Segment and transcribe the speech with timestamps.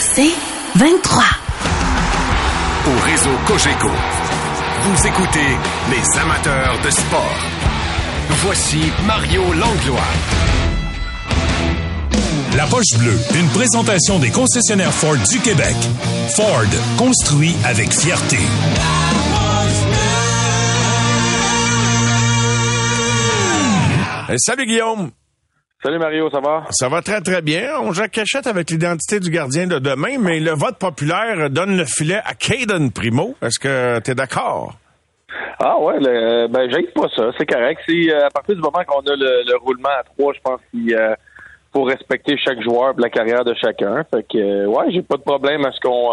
[0.00, 0.32] C'est
[0.76, 1.24] 23.
[2.86, 3.88] Au réseau Cogeco,
[4.82, 5.56] vous écoutez
[5.90, 7.38] les amateurs de sport.
[8.44, 10.00] Voici Mario Langlois.
[12.56, 15.76] La Poche Bleue, une présentation des concessionnaires Ford du Québec.
[16.36, 16.64] Ford,
[16.98, 18.38] construit avec fierté.
[24.28, 25.10] Euh, salut Guillaume.
[25.82, 26.62] Salut Mario, ça va?
[26.70, 27.80] Ça va très très bien.
[27.82, 31.84] On Jacques Cachette avec l'identité du gardien de demain, mais le vote populaire donne le
[31.84, 33.34] filet à Caden Primo.
[33.42, 34.76] Est-ce que tu es d'accord?
[35.58, 37.80] Ah ouais, le, ben j'aime pas ça, c'est correct.
[37.88, 40.94] C'est euh, à partir du moment qu'on a le, roulement à trois, je pense qu'il
[40.94, 41.16] euh,
[41.72, 44.04] faut respecter chaque joueur, la carrière de chacun.
[44.14, 46.12] Fait que euh, ouais, j'ai pas de problème à ce qu'on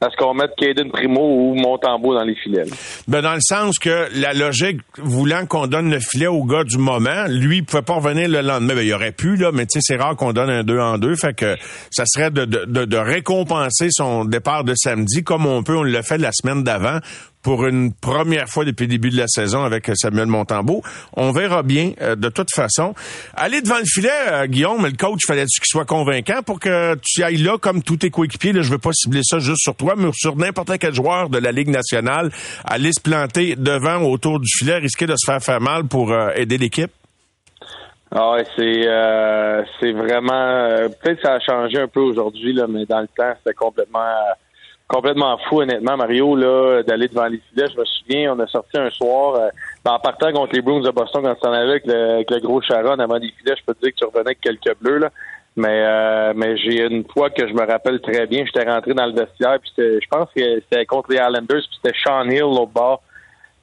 [0.00, 2.64] à ce qu'on mette Caden Primo ou Montembeau dans les filets.
[3.08, 6.78] Ben dans le sens que la logique voulant qu'on donne le filet au gars du
[6.78, 8.74] moment, lui il pouvait pas revenir le lendemain.
[8.74, 11.16] Ben, il aurait pu là, mais tu c'est rare qu'on donne un deux en deux,
[11.16, 11.56] fait que
[11.90, 16.30] ça serait de récompenser son départ de samedi comme on peut, on l'a fait la
[16.32, 16.98] semaine d'avant
[17.44, 20.82] pour une première fois depuis le début de la saison avec Samuel Montembeau.
[21.12, 22.94] On verra bien euh, de toute façon.
[23.34, 27.22] Aller devant le filet, euh, Guillaume, le coach, fallait qu'il soit convaincant pour que tu
[27.22, 28.52] ailles là comme tous tes coéquipiers.
[28.52, 31.38] Là, je veux pas cibler ça juste sur toi, mais sur n'importe quel joueur de
[31.38, 32.32] la Ligue nationale,
[32.64, 36.30] aller se planter devant autour du filet, risquer de se faire faire mal pour euh,
[36.34, 36.90] aider l'équipe?
[38.16, 38.86] Ah ouais, c'est
[39.80, 43.54] c'est vraiment peut-être ça a changé un peu aujourd'hui là, mais dans le temps c'était
[43.54, 44.06] complètement
[44.88, 47.68] complètement fou, honnêtement, Mario, là, d'aller devant les filets.
[47.72, 49.48] Je me souviens, on a sorti un soir, euh,
[49.84, 52.40] en partant contre les Bruins de Boston, quand tu en allais avec le, avec le
[52.40, 54.98] gros Sharon avant les filets, je peux te dire que tu revenais avec quelques bleus,
[54.98, 55.10] là.
[55.56, 59.06] Mais, euh, mais j'ai une fois que je me rappelle très bien, j'étais rentré dans
[59.06, 62.66] le vestiaire, puis je pense que c'était contre les Islanders, puis c'était Sean Hill au
[62.66, 63.02] bord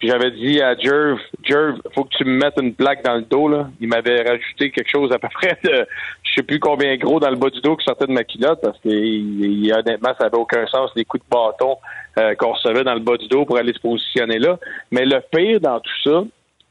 [0.02, 3.48] j'avais dit à Jerv, Jerv, faut que tu me mettes une plaque dans le dos,
[3.48, 3.70] là.
[3.80, 5.86] Il m'avait rajouté quelque chose à peu près de,
[6.24, 8.60] je sais plus combien gros dans le bas du dos qui sortait de ma culotte
[8.62, 11.78] parce que honnêtement, ça avait aucun sens, les coups de bâton
[12.18, 14.58] euh, qu'on recevait dans le bas du dos pour aller se positionner là.
[14.92, 16.24] Mais le pire dans tout ça,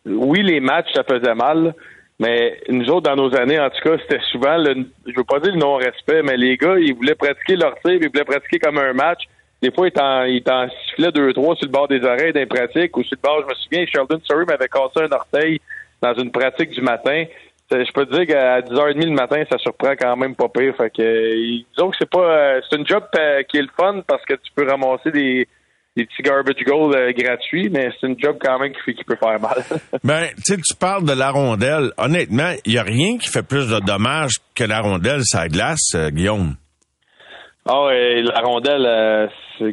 [0.07, 1.75] oui, les matchs, ça faisait mal,
[2.19, 5.41] mais nous autres, dans nos années, en tout cas, c'était souvent le, je veux pas
[5.41, 8.79] dire le non-respect, mais les gars, ils voulaient pratiquer leur tir, ils voulaient pratiquer comme
[8.79, 9.23] un match
[9.63, 13.03] des fois, il t'en, sifflait deux, trois sur le bord des oreilles d'un pratique ou
[13.03, 15.61] sur le bord, je me souviens, Sheldon Surrey m'avait cassé un orteil
[16.01, 17.25] dans une pratique du matin.
[17.71, 20.75] Je peux te dire qu'à 10h30 le matin, ça surprend quand même pas pire.
[20.77, 24.03] Fait que, disons que c'est pas, euh, c'est une job euh, qui est le fun
[24.09, 25.47] parce que tu peux ramasser des,
[25.95, 29.17] des petits garbage goals euh, gratuits, mais c'est une job quand même qui, qui peut
[29.23, 29.63] faire mal.
[30.05, 31.93] ben, tu sais, tu parles de la rondelle.
[31.97, 35.95] Honnêtement, il y a rien qui fait plus de dommages que la rondelle la glace,
[36.11, 36.57] Guillaume.
[37.67, 39.27] Ah ouais, la rondelle, euh,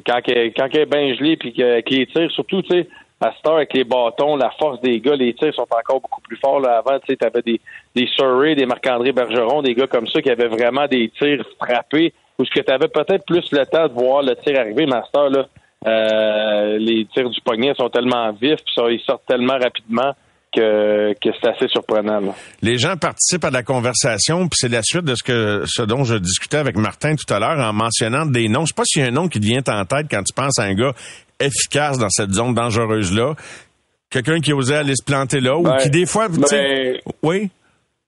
[0.05, 2.87] quand, elle, quand elle est bien gelée puis que, les surtout, tu sais,
[3.19, 6.21] à cette heure avec les bâtons, la force des gars, les tirs sont encore beaucoup
[6.21, 6.59] plus forts.
[6.59, 6.77] Là.
[6.85, 7.59] Avant, tu sais, avais des,
[7.95, 12.13] des Surrey, des Marc-André Bergeron, des gars comme ça qui avaient vraiment des tirs frappés,
[12.37, 14.95] ou ce que tu avais peut-être plus le temps de voir le tir arriver, mais
[14.95, 15.47] à cette heure, là,
[15.87, 20.13] euh, les tirs du poignet sont tellement vifs, puis ils sortent tellement rapidement
[20.53, 22.21] que, c'est assez surprenant.
[22.61, 26.03] Les gens participent à la conversation, puis c'est la suite de ce que ce dont
[26.03, 28.61] je discutais avec Martin tout à l'heure en mentionnant des noms.
[28.61, 30.33] Je sais pas s'il y a un nom qui te vient en tête quand tu
[30.33, 30.93] penses à un gars
[31.39, 33.35] efficace dans cette zone dangereuse-là.
[34.09, 36.27] Quelqu'un qui osait aller se planter là, ou ben, qui des fois...
[36.29, 37.49] Ben, oui?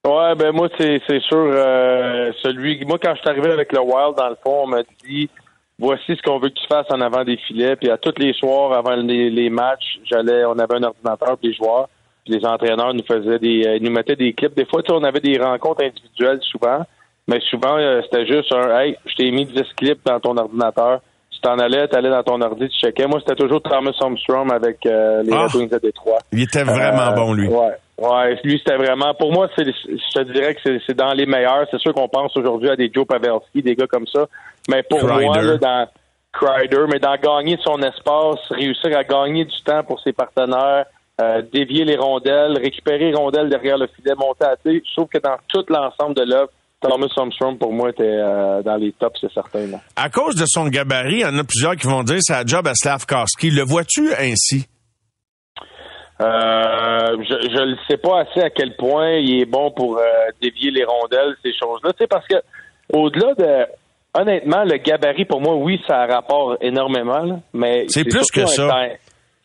[0.05, 2.83] Ouais, ben moi, c'est sûr, euh, celui...
[2.85, 5.29] Moi, quand je suis arrivé avec le Wild, dans le fond, on m'a dit
[5.77, 7.75] voici ce qu'on veut que tu fasses en avant des filets.
[7.75, 11.53] Puis à tous les soirs, avant les, matchs, j'allais, on avait un ordinateur pour les
[11.53, 11.89] joueurs
[12.29, 14.55] les entraîneurs nous faisaient des, euh, nous mettaient des clips.
[14.55, 16.85] Des fois, on avait des rencontres individuelles souvent,
[17.27, 21.01] mais souvent, euh, c'était juste un Hey, je t'ai mis 10 clips dans ton ordinateur.
[21.31, 23.07] Tu t'en allais, tu allais dans ton ordi, tu checkais.
[23.07, 26.19] Moi, c'était toujours Thomas Armstrong avec euh, les ah, Red Wings de Détroit.
[26.31, 27.47] Il était vraiment bon, lui.
[27.47, 27.75] Ouais.
[27.97, 29.13] Ouais, lui, c'était vraiment.
[29.13, 31.65] Pour moi, c'est, je te dirais que c'est, dans les meilleurs.
[31.69, 34.25] C'est sûr qu'on pense aujourd'hui à des Joe Pavelski, des gars comme ça.
[34.69, 35.87] Mais pour moi, là, dans
[36.31, 40.85] Crider, mais dans gagner son espace, réussir à gagner du temps pour ses partenaires,
[41.19, 44.81] euh, dévier les rondelles, récupérer les rondelles derrière le filet, monter à thé.
[44.85, 46.49] Je trouve que dans tout l'ensemble de l'œuvre,
[46.81, 49.65] Thomas Armstrong, pour moi, était euh, dans les tops, c'est certain.
[49.97, 52.45] À cause de son gabarit, il y en a plusieurs qui vont dire c'est un
[52.45, 53.51] job à Slavkowski.
[53.51, 54.67] Le vois-tu ainsi?
[56.21, 60.01] Euh, je ne sais pas assez à quel point il est bon pour
[60.41, 61.91] dévier les rondelles, ces choses-là.
[61.93, 62.35] Tu sais, parce que
[62.93, 63.65] au-delà de
[64.13, 68.67] honnêtement, le gabarit, pour moi, oui, ça rapporte énormément, mais c'est plus que ça.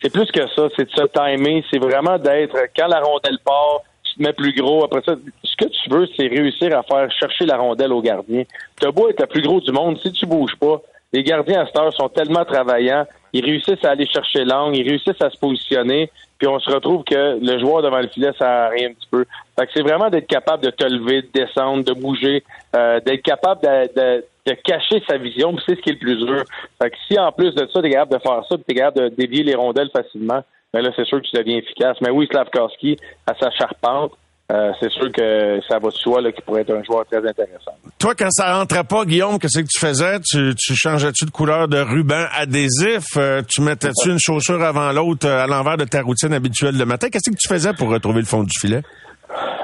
[0.05, 3.81] C'est plus que ça, c'est de se timer, c'est vraiment d'être, quand la rondelle part,
[4.03, 4.85] tu te mets plus gros.
[4.85, 8.43] Après ça, ce que tu veux, c'est réussir à faire chercher la rondelle au gardien.
[8.79, 10.83] Tu beau être le plus gros du monde, si tu bouges pas,
[11.15, 14.87] les gardiens à cette heure sont tellement travaillants, ils réussissent à aller chercher l'angle, ils
[14.87, 18.69] réussissent à se positionner, puis on se retrouve que le joueur devant le filet, ça
[18.69, 19.25] rien un petit peu.
[19.59, 22.45] Fait que c'est vraiment d'être capable de te lever, de descendre, de bouger,
[22.77, 25.99] euh, d'être capable de, il a caché sa vision, puis c'est ce qui est le
[25.99, 26.45] plus dur.
[26.83, 28.75] Fait que si en plus de ça, tu es capable de faire ça, puis tu
[28.75, 30.43] es capable de dévier les rondelles facilement,
[30.73, 31.97] ben là, c'est sûr que tu deviens efficace.
[32.03, 34.13] Mais oui, Slavkowski, à sa charpente,
[34.53, 37.27] euh, c'est sûr que ça va de soi là, qu'il pourrait être un joueur très
[37.27, 37.73] intéressant.
[37.99, 40.21] Toi, quand ça rentrait pas, Guillaume, qu'est-ce que tu faisais?
[40.21, 43.05] Tu, tu changeais-tu de couleur de ruban adhésif?
[43.17, 46.85] Euh, tu mettais-tu une chaussure avant l'autre euh, à l'envers de ta routine habituelle le
[46.85, 47.09] matin?
[47.09, 48.83] Qu'est-ce que tu faisais pour retrouver le fond du filet?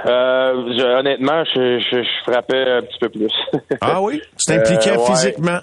[0.07, 3.33] Euh, honnêtement, je, je, frappais un petit peu plus.
[3.81, 4.21] ah oui?
[4.39, 5.61] Tu t'impliquais physiquement?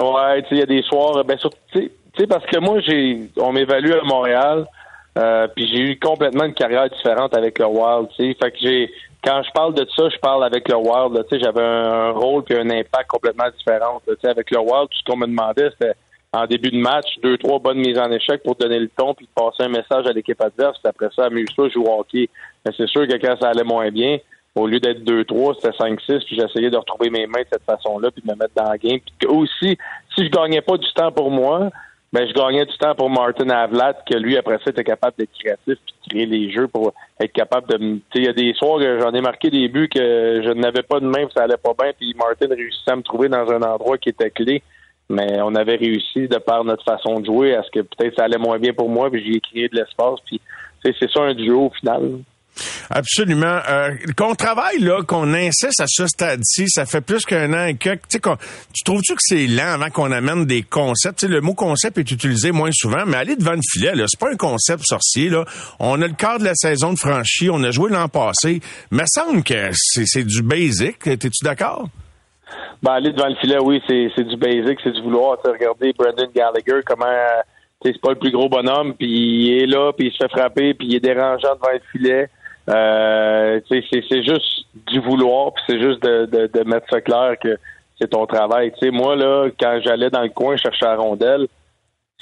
[0.00, 2.80] Ouais, tu sais, il y a des soirs, ben surtout, tu sais, parce que moi,
[2.80, 4.66] j'ai, on m'évalue à Montréal,
[5.16, 8.36] euh, puis j'ai eu complètement une carrière différente avec le Wild, tu sais.
[8.40, 8.90] Fait que j'ai
[9.24, 11.24] quand je parle de ça, je parle avec le Wild.
[11.28, 14.00] Tu sais, j'avais un, rôle puis un impact complètement différent.
[14.06, 15.94] Tu sais, avec le Wild, tout ce qu'on me demandait, c'était
[16.34, 19.28] en début de match, deux, trois bonnes mises en échec pour donner le ton puis
[19.32, 20.76] passer un message à l'équipe adverse.
[20.82, 22.28] Puis après ça, amuse-toi, joue au hockey.
[22.66, 24.18] Mais c'est sûr que quand ça allait moins bien,
[24.56, 28.10] au lieu d'être 2-3, c'était 5-6, puis j'essayais de retrouver mes mains de cette façon-là,
[28.10, 28.98] puis de me mettre dans le game.
[29.18, 29.78] Puis aussi,
[30.14, 31.70] si je gagnais pas du temps pour moi,
[32.12, 35.32] ben, je gagnais du temps pour Martin Avlat, que lui, après ça, était capable d'être
[35.38, 37.98] créatif puis de créer les jeux pour être capable de...
[38.14, 41.00] Il y a des soirs que j'en ai marqué des buts que je n'avais pas
[41.00, 43.98] de main, ça allait pas bien, puis Martin réussissait à me trouver dans un endroit
[43.98, 44.62] qui était clé.
[45.10, 48.24] Mais on avait réussi, de par notre façon de jouer, à ce que peut-être ça
[48.24, 50.40] allait moins bien pour moi, puis j'ai créé de l'espace, puis
[50.82, 52.20] c'est ça un duo au final.
[52.90, 53.58] Absolument.
[53.68, 57.74] Euh, qu'on travaille là, qu'on insiste à ce stade-ci, ça fait plus qu'un an et
[57.74, 57.90] que.
[58.08, 61.22] Tu trouves-tu que c'est lent avant qu'on amène des concepts?
[61.22, 64.36] le mot concept est utilisé moins souvent, mais aller devant le filet, c'est pas un
[64.36, 65.30] concept sorcier.
[65.30, 65.44] Là.
[65.80, 68.60] On a le quart de la saison de franchie, on a joué l'an passé.
[68.90, 70.98] Mais semble que c'est du basic.
[71.00, 71.88] T'es-tu d'accord?
[72.82, 75.38] Ben, aller devant le filet, oui, c'est du basic, c'est du vouloir.
[75.44, 77.06] Regardez Brendan Gallagher, comment
[77.84, 80.74] c'est pas le plus gros bonhomme, puis il est là, puis il se fait frapper,
[80.74, 82.28] puis il est dérangeant devant le filet.
[82.68, 87.58] Euh, c'est juste du vouloir, puis c'est juste de, de, de, mettre ça clair que
[88.00, 88.72] c'est ton travail.
[88.80, 91.46] sais moi, là, quand j'allais dans le coin chercher la rondelle,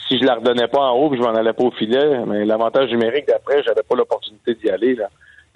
[0.08, 2.44] si je la redonnais pas en haut, puis je m'en allais pas au filet, mais
[2.44, 4.96] l'avantage numérique d'après, j'avais pas l'opportunité d'y aller.
[4.96, 5.08] Là.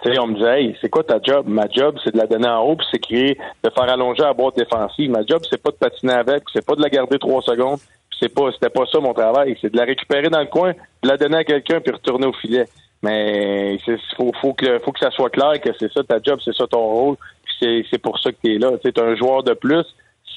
[0.03, 1.45] Sais on me disait Hey, c'est quoi ta job?
[1.47, 4.33] Ma job, c'est de la donner en haut, puis c'est créer, de faire allonger la
[4.33, 5.09] boîte défensive.
[5.09, 7.79] Ma job, c'est pas de patiner avec, c'est pas de la garder trois secondes,
[8.19, 9.57] c'est pas, c'était pas ça mon travail.
[9.61, 10.73] C'est de la récupérer dans le coin,
[11.03, 12.65] de la donner à quelqu'un, puis retourner au filet.
[13.03, 16.39] Mais il faut, faut, que, faut que ça soit clair que c'est ça ta job,
[16.43, 17.15] c'est ça ton rôle,
[17.45, 18.71] puis c'est pour ça que tu es là.
[18.81, 19.85] Tu es un joueur de plus.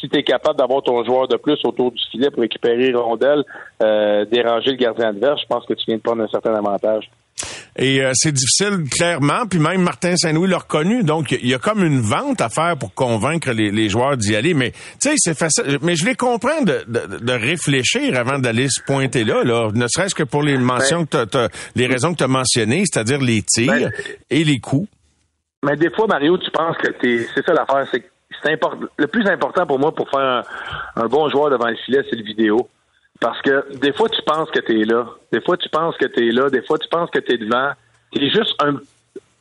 [0.01, 3.45] Si tu es capable d'avoir ton joueur de plus autour du filet pour récupérer rondelle,
[3.83, 7.11] euh, déranger le gardien adverse, je pense que tu viens de prendre un certain avantage.
[7.77, 9.47] Et euh, c'est difficile, clairement.
[9.49, 11.03] Puis même Martin Saint-Louis l'a reconnu.
[11.03, 14.55] Donc, il y a comme une vente à faire pour convaincre les, joueurs d'y aller.
[14.55, 15.79] Mais, tu sais, c'est facile.
[15.83, 19.71] Mais je les comprends de, de, réfléchir avant d'aller se pointer là, là.
[19.73, 23.21] Ne serait-ce que pour les mentions que t'as, les raisons que tu as mentionnées, c'est-à-dire
[23.21, 23.93] les tirs ben,
[24.29, 24.89] et les coups.
[25.65, 27.87] Mais des fois, Mario, tu penses que c'est ça l'affaire.
[27.91, 28.05] C'est.
[28.97, 30.21] Le plus important pour moi pour faire
[30.97, 32.71] un, un bon joueur devant le filet, c'est le vidéo.
[33.21, 35.07] Parce que des fois, tu penses que tu es là.
[35.31, 36.49] Des fois, tu penses que tu es là.
[36.49, 37.73] Des fois, tu penses que tu es devant.
[38.13, 38.77] Tu es juste un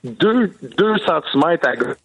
[0.03, 1.97] deux, deux centimètres à gauche,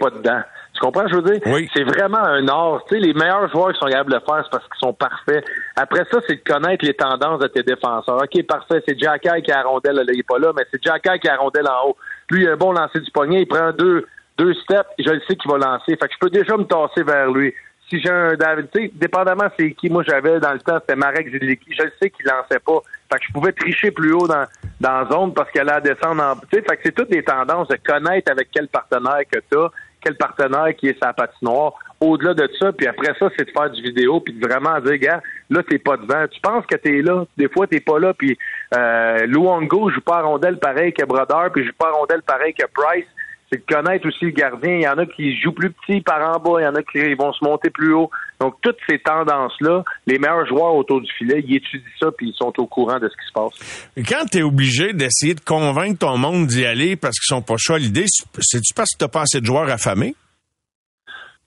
[0.00, 0.42] pas dedans.
[0.74, 1.40] Tu comprends, je veux dire?
[1.46, 1.68] Oui.
[1.74, 2.84] C'est vraiment un art.
[2.88, 4.92] Tu sais, les meilleurs joueurs qui sont capables de le faire, c'est parce qu'ils sont
[4.92, 5.44] parfaits.
[5.74, 8.16] Après ça, c'est de connaître les tendances de tes défenseurs.
[8.22, 10.82] OK, parfait, c'est Jacky qui a la rondelle, là, il est pas là, mais c'est
[10.82, 11.96] Jacky qui a la rondelle en haut.
[12.30, 14.06] Lui, il a un bon lancer du poignet, il prend deux,
[14.36, 15.96] deux steps, je le sais qu'il va lancer.
[15.96, 17.52] Fait que je peux déjà me tasser vers lui
[17.88, 20.96] si j'ai un David, tu sais, dépendamment c'est qui moi j'avais dans le temps, c'était
[20.96, 21.74] Marek Zidlicki.
[21.76, 22.80] Je le sais qu'il lançait pas.
[23.10, 24.44] Fait que je pouvais tricher plus haut dans,
[24.80, 26.36] dans zone parce qu'elle allait descendre en.
[26.36, 29.70] Tu fait que c'est toutes des tendances de connaître avec quel partenaire que tu as,
[30.02, 31.74] quel partenaire qui est sa patinoire.
[32.00, 34.98] Au-delà de ça, puis après ça, c'est de faire du vidéo puis de vraiment dire,
[34.98, 36.28] gars, là, t'es pas devant.
[36.28, 37.24] Tu penses que t'es là.
[37.36, 38.14] Des fois, t'es pas là.
[38.14, 38.38] Puis
[38.76, 42.54] euh, Luongo joue pas à rondelle pareil que Brodeur, puis joue pas à rondelle pareil
[42.54, 43.06] que Price
[43.50, 44.74] c'est de connaître aussi le gardien.
[44.74, 46.82] Il y en a qui jouent plus petit par en bas, il y en a
[46.82, 48.10] qui vont se monter plus haut.
[48.40, 52.34] Donc, toutes ces tendances-là, les meilleurs joueurs autour du filet, ils étudient ça puis ils
[52.34, 53.90] sont au courant de ce qui se passe.
[54.08, 57.56] Quand tu es obligé d'essayer de convaincre ton monde d'y aller parce qu'ils sont pas
[57.56, 58.04] chauds à l'idée,
[58.40, 60.14] c'est-tu parce que tu pas assez de joueurs affamés?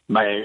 [0.10, 0.44] Ben,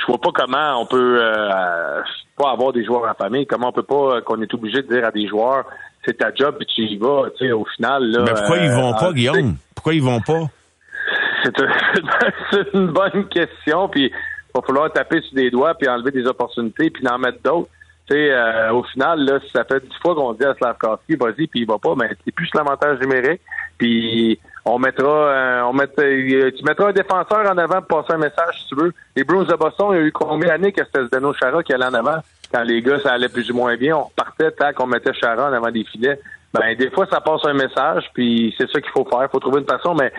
[0.00, 2.02] je vois pas comment on peut euh,
[2.36, 5.10] pas avoir des joueurs affamés, comment on peut pas qu'on est obligé de dire à
[5.10, 5.64] des joueurs
[6.04, 8.22] c'est ta job puis tu y vas, tu sais, au final là.
[8.24, 9.56] Mais pourquoi ils vont euh, pas, Guillaume?
[9.74, 10.44] Pourquoi ils vont pas?
[12.52, 16.26] C'est une bonne question, puis il va falloir taper sur des doigts, puis enlever des
[16.26, 17.68] opportunités, puis en mettre d'autres.
[18.08, 21.46] Tu sais, euh, au final, là, ça fait dix fois qu'on dit à Slavkowski, vas-y,
[21.46, 23.42] puis il va pas, mais c'est plus l'avantage numérique.
[23.76, 28.14] Puis on mettra, euh, on met, euh, tu mettras un défenseur en avant pour passer
[28.14, 28.92] un message si tu veux.
[29.16, 31.72] Les Bruins de Boston, il y a eu combien d'années que c'était Zdeno Chara qui
[31.72, 32.18] allait en avant?
[32.52, 35.50] Quand les gars, ça allait plus ou moins bien, on repartait, tant qu'on mettait Chara
[35.50, 36.20] en avant des filets.
[36.52, 39.22] Ben, des fois, ça passe un message, puis c'est ça qu'il faut faire.
[39.22, 40.12] Il faut trouver une façon, mais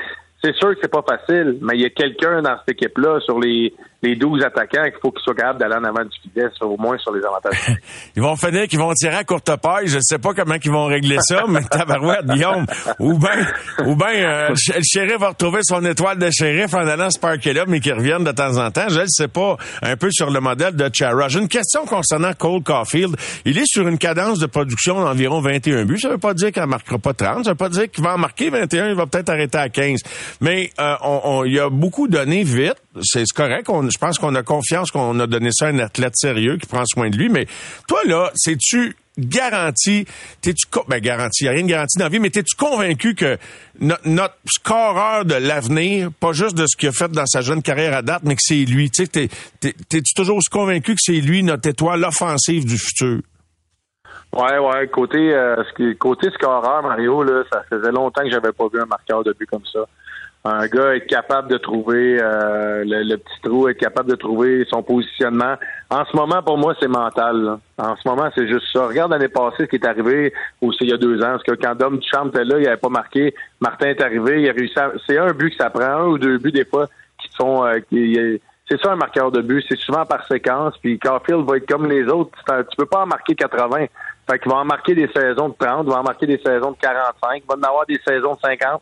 [0.43, 3.39] c'est sûr que c'est pas facile, mais il y a quelqu'un dans cette équipe-là sur
[3.39, 6.77] les, les 12 attaquants qu'il faut qu'ils soient capables d'aller en avant du filet, au
[6.77, 7.75] moins sur les avantages.
[8.15, 9.87] ils vont finir qu'ils vont tirer à courte paille.
[9.87, 12.65] Je sais pas comment ils vont régler ça, mais tabarouette, Guillaume.
[12.99, 13.45] Ou bien,
[13.85, 17.53] ou ben, euh, le shérif va retrouver son étoile de shérif en allant se parquer
[17.53, 18.87] là, mais qu'il revienne de temps en temps.
[18.89, 21.27] Je ne sais pas, un peu sur le modèle de Chara.
[21.27, 23.15] J'ai une question concernant Cole Caulfield.
[23.45, 25.99] Il est sur une cadence de production d'environ 21 buts.
[25.99, 27.45] Ça veut pas dire qu'il en marquera pas 30.
[27.45, 28.89] Ça veut pas dire qu'il va en marquer 21.
[28.89, 29.99] Il va peut-être arrêter à 15.
[30.39, 32.75] Mais euh, on, il y a beaucoup donné vite.
[33.01, 33.67] C'est correct.
[33.67, 36.83] je pense qu'on a confiance qu'on a donné ça à un athlète sérieux qui prend
[36.85, 37.29] soin de lui.
[37.29, 37.45] Mais
[37.87, 40.05] toi, là, sais-tu garanti,
[40.41, 43.37] t'es-tu, ben garanti, y a rien de garanti dans la vie, mais t'es-tu convaincu que
[44.05, 47.95] notre scoreur de l'avenir, pas juste de ce qu'il a fait dans sa jeune carrière
[47.95, 49.27] à date, mais que c'est lui, tu sais, t'es,
[49.59, 53.19] t'es-tu toujours convaincu que c'est lui notre étoile offensive du futur?
[54.31, 55.63] Ouais, ouais, côté, euh,
[55.99, 59.47] côté scoreur, Mario, là, ça faisait longtemps que j'avais pas vu un marqueur de but
[59.47, 59.79] comme ça
[60.45, 64.81] un gars est capable de trouver euh, le, petit trou, est capable de trouver son
[64.81, 65.55] positionnement.
[65.89, 67.57] En ce moment, pour moi, c'est mental.
[67.77, 68.87] En ce moment, c'est juste ça.
[68.87, 71.55] Regarde l'année passée ce qui est arrivé, c'est il y a deux ans, parce que
[71.55, 73.35] quand Dom Duchamp était là, il n'avait pas marqué.
[73.59, 74.75] Martin est arrivé, il a réussi
[75.07, 76.87] C'est un but que ça prend, un ou deux buts des fois
[77.21, 77.65] qui sont...
[77.65, 77.79] Euh,
[78.71, 81.87] c'est ça un marqueur de but, c'est souvent par séquence, puis Carfield va être comme
[81.87, 83.87] les autres, tu peux pas en marquer 80.
[84.29, 86.71] Fait qu'il va en marquer des saisons de 30, il va en marquer des saisons
[86.71, 88.81] de 45, il va en avoir des saisons de 50.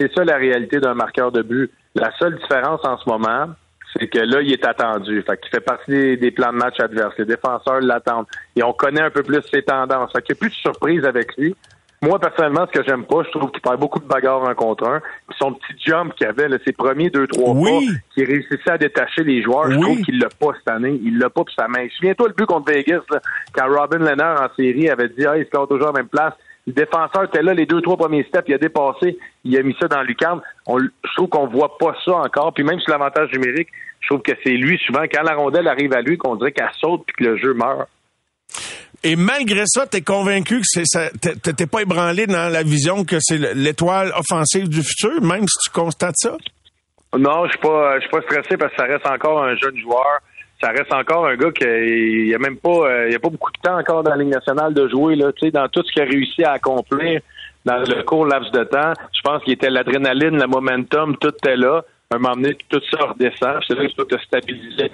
[0.00, 1.70] C'est ça la réalité d'un marqueur de but.
[1.94, 3.48] La seule différence en ce moment,
[3.96, 5.22] c'est que là, il est attendu.
[5.22, 7.14] Fait qu'il fait partie des, plans de match adverses.
[7.18, 8.26] Les défenseurs l'attendent.
[8.54, 10.12] Et on connaît un peu plus ses tendances.
[10.12, 11.54] Fait qu'il n'y a plus de surprise avec lui.
[12.00, 14.86] Moi, personnellement, ce que j'aime pas, je trouve qu'il perd beaucoup de bagarres en contre
[14.86, 15.00] un.
[15.36, 17.88] son petit jump qu'il avait, là, ses premiers deux, trois oui.
[17.88, 21.00] pas, qui réussissait à détacher les joueurs, je trouve qu'il l'a pas cette année.
[21.02, 21.88] Il l'a pas puis sa main.
[21.96, 23.20] Souviens-toi le but contre Vegas, là,
[23.52, 26.34] quand Robin Leonard en série avait dit, ah, il score toujours à la même place.
[26.68, 29.74] Le défenseur était là, les deux, trois premiers steps, il a dépassé, il a mis
[29.80, 30.42] ça dans Lucan.
[30.66, 32.52] On, je trouve qu'on voit pas ça encore.
[32.52, 33.68] Puis même sur l'avantage numérique,
[34.00, 36.68] je trouve que c'est lui, souvent, quand la rondelle arrive à lui, qu'on dirait qu'elle
[36.78, 37.88] saute puis que le jeu meurt.
[39.02, 43.16] Et malgré ça, t'es convaincu que c'est ça, t'es pas ébranlé dans la vision que
[43.18, 46.36] c'est l'étoile offensive du futur, même si tu constates ça?
[47.16, 49.78] Non, je suis pas, je suis pas stressé parce que ça reste encore un jeune
[49.78, 50.20] joueur
[50.60, 53.52] ça reste encore un gars qui il a même pas euh, il a pas beaucoup
[53.52, 55.92] de temps encore dans la Ligue nationale de jouer là, tu sais dans tout ce
[55.92, 57.20] qu'il a réussi à accomplir
[57.64, 58.92] dans le court laps de temps.
[59.12, 61.82] Je pense qu'il était l'adrénaline, le momentum, tout était là.
[62.10, 63.60] Un moment donné, tout ça redescend.
[63.66, 64.90] C'est là que tu dois te stabiliser,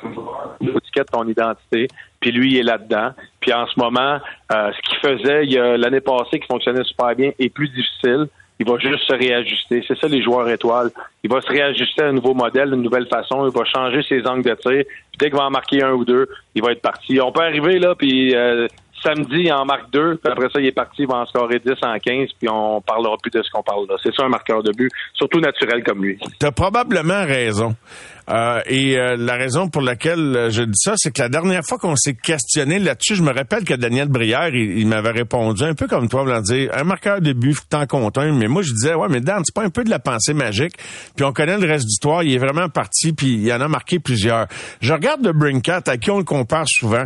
[1.12, 1.87] ton identité.
[2.18, 3.11] Puis lui, il est là-dedans.
[3.38, 4.18] Puis en ce moment,
[4.52, 5.44] euh, ce qu'il faisait
[5.76, 8.26] l'année passée qui fonctionnait super bien est plus difficile.
[8.61, 9.84] Il va juste se réajuster.
[9.87, 10.90] C'est ça les joueurs étoiles.
[11.25, 13.46] Il va se réajuster à un nouveau modèle, une nouvelle façon.
[13.46, 14.84] Il va changer ses angles de tir.
[14.84, 17.20] Puis dès qu'il va en marquer un ou deux, il va être parti.
[17.20, 18.68] On peut arriver là, puis euh,
[19.04, 20.18] samedi, il en marque deux.
[20.25, 23.16] Après ça, il est parti, il va en scorer 10 en 15, puis on parlera
[23.23, 23.96] plus de ce qu'on parle là.
[24.02, 26.18] C'est ça un marqueur de but, surtout naturel comme lui.
[26.40, 27.76] Tu as probablement raison.
[28.30, 31.61] Euh, et euh, la raison pour laquelle euh, je dis ça, c'est que la dernière
[31.62, 35.75] fois qu'on s'est questionné là-dessus, je me rappelle que Daniel Brière, il, m'avait répondu un
[35.75, 38.32] peu comme toi, dire un marqueur de but, t'en compte un.
[38.32, 40.73] Mais moi, je disais, ouais, mais Dan, c'est pas un peu de la pensée magique.
[41.16, 43.68] Puis on connaît le reste du l'histoire, il est vraiment parti, puis il en a
[43.68, 44.46] marqué plusieurs.
[44.80, 47.04] Je regarde le Brinkat, à qui on le compare souvent.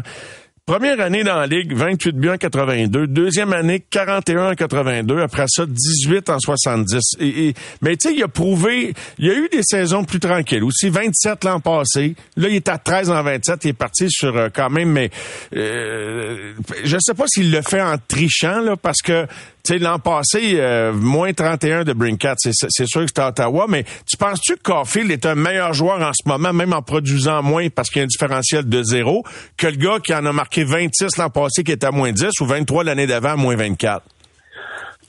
[0.69, 3.07] Première année dans la Ligue, 28 buts en 82.
[3.07, 5.23] Deuxième année, 41 en 82.
[5.23, 7.01] Après ça, 18 en 70.
[7.21, 10.63] Et, mais tu sais, il a prouvé, il a eu des saisons plus tranquilles.
[10.63, 12.15] Aussi 27 l'an passé.
[12.37, 13.65] Là, il est à 13 en 27.
[13.65, 15.09] Il est parti sur euh, quand même, mais
[15.57, 16.53] euh,
[16.85, 19.27] je sais pas s'il le fait en trichant, là, parce que
[19.65, 23.85] sais, l'an passé, euh, moins 31 de Brinkat, c'est sûr que c'était à Ottawa, mais
[24.07, 27.69] tu penses-tu que Caulfield est un meilleur joueur en ce moment, même en produisant moins
[27.69, 29.25] parce qu'il y a un différentiel de zéro,
[29.57, 32.41] que le gars qui en a marqué 26 l'an passé qui était à moins 10
[32.41, 34.03] ou 23 l'année d'avant à moins 24?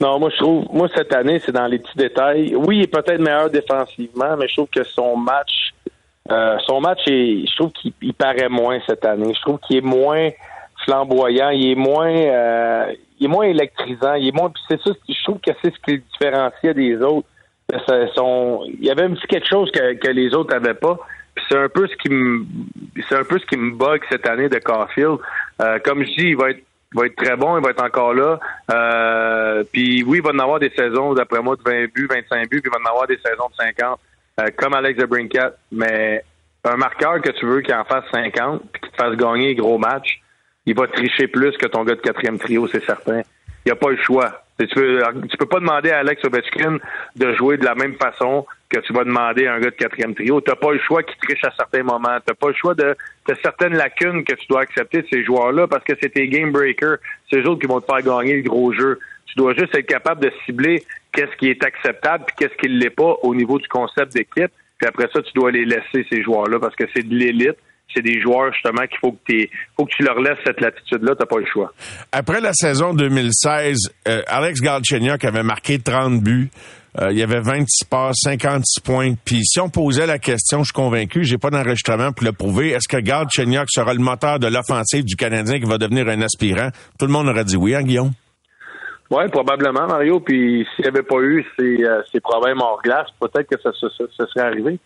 [0.00, 2.54] Non, moi je trouve, moi cette année, c'est dans les petits détails.
[2.56, 5.74] Oui, il est peut-être meilleur défensivement, mais je trouve que son match,
[6.30, 9.34] euh, son match, est, je trouve qu'il paraît moins cette année.
[9.34, 10.30] Je trouve qu'il est moins
[10.84, 14.50] flamboyant, il est moins, euh, il est moins électrisant, il est moins.
[14.68, 17.28] c'est ça, je trouve que c'est ce qui le différencie des autres.
[18.16, 20.98] Son, il y avait un petit quelque chose que, les autres n'avaient pas.
[21.48, 22.44] C'est un peu ce qui me,
[23.08, 25.18] c'est un peu ce qui me bug cette année de Caulfield.
[25.62, 28.40] Euh, comme je dis, il va être très bon, il va être encore là.
[28.72, 32.48] Euh, puis oui, il va en avoir des saisons, d'après moi, de 20 buts, 25
[32.48, 34.00] buts, puis il va en avoir des saisons de 50,
[34.40, 35.52] euh, comme Alex de Brinkat.
[35.70, 36.24] Mais
[36.64, 39.78] un marqueur que tu veux qui en fasse 50, puis qui te fasse gagner gros
[39.78, 40.20] match,
[40.66, 43.22] il va tricher plus que ton gars de quatrième trio, c'est certain.
[43.64, 44.42] Il n'y a pas le choix.
[44.58, 45.02] Tu peux,
[45.38, 46.78] peux pas demander à Alex Ovechkin
[47.16, 50.14] de jouer de la même façon que tu vas demander à un gars de quatrième
[50.14, 50.40] trio.
[50.40, 52.18] Tu n'as pas le choix qui triche à certains moments.
[52.20, 52.94] Tu n'as pas le choix de,
[53.28, 56.52] de certaines lacunes que tu dois accepter de ces joueurs-là parce que c'est tes game
[56.52, 56.98] breakers.
[57.28, 58.98] C'est eux autres qui vont te faire gagner le gros jeu.
[59.26, 62.78] Tu dois juste être capable de cibler qu'est-ce qui est acceptable puis qu'est-ce qui ne
[62.78, 64.52] l'est pas au niveau du concept d'équipe.
[64.78, 67.56] Puis après ça, tu dois les laisser, ces joueurs-là, parce que c'est de l'élite.
[67.94, 69.34] C'est des joueurs, justement, qu'il faut que,
[69.76, 71.14] faut que tu leur laisses cette latitude-là.
[71.14, 71.72] Tu n'as pas le choix.
[72.12, 73.76] Après la saison 2016,
[74.08, 76.50] euh, Alex Galchenyuk avait marqué 30 buts.
[77.00, 79.14] Euh, il y avait 26 passes, 56 points.
[79.24, 82.70] Puis si on posait la question, je suis convaincu, j'ai pas d'enregistrement pour le prouver,
[82.70, 86.70] est-ce que Galchenyuk sera le moteur de l'offensive du Canadien qui va devenir un aspirant?
[86.98, 88.10] Tout le monde aurait dit oui, hein, Guillaume?
[89.10, 90.20] Oui, probablement, Mario.
[90.20, 93.70] Puis s'il n'y avait pas eu ces, euh, ces problèmes hors glace, peut-être que ça,
[93.72, 94.78] serait arrivé.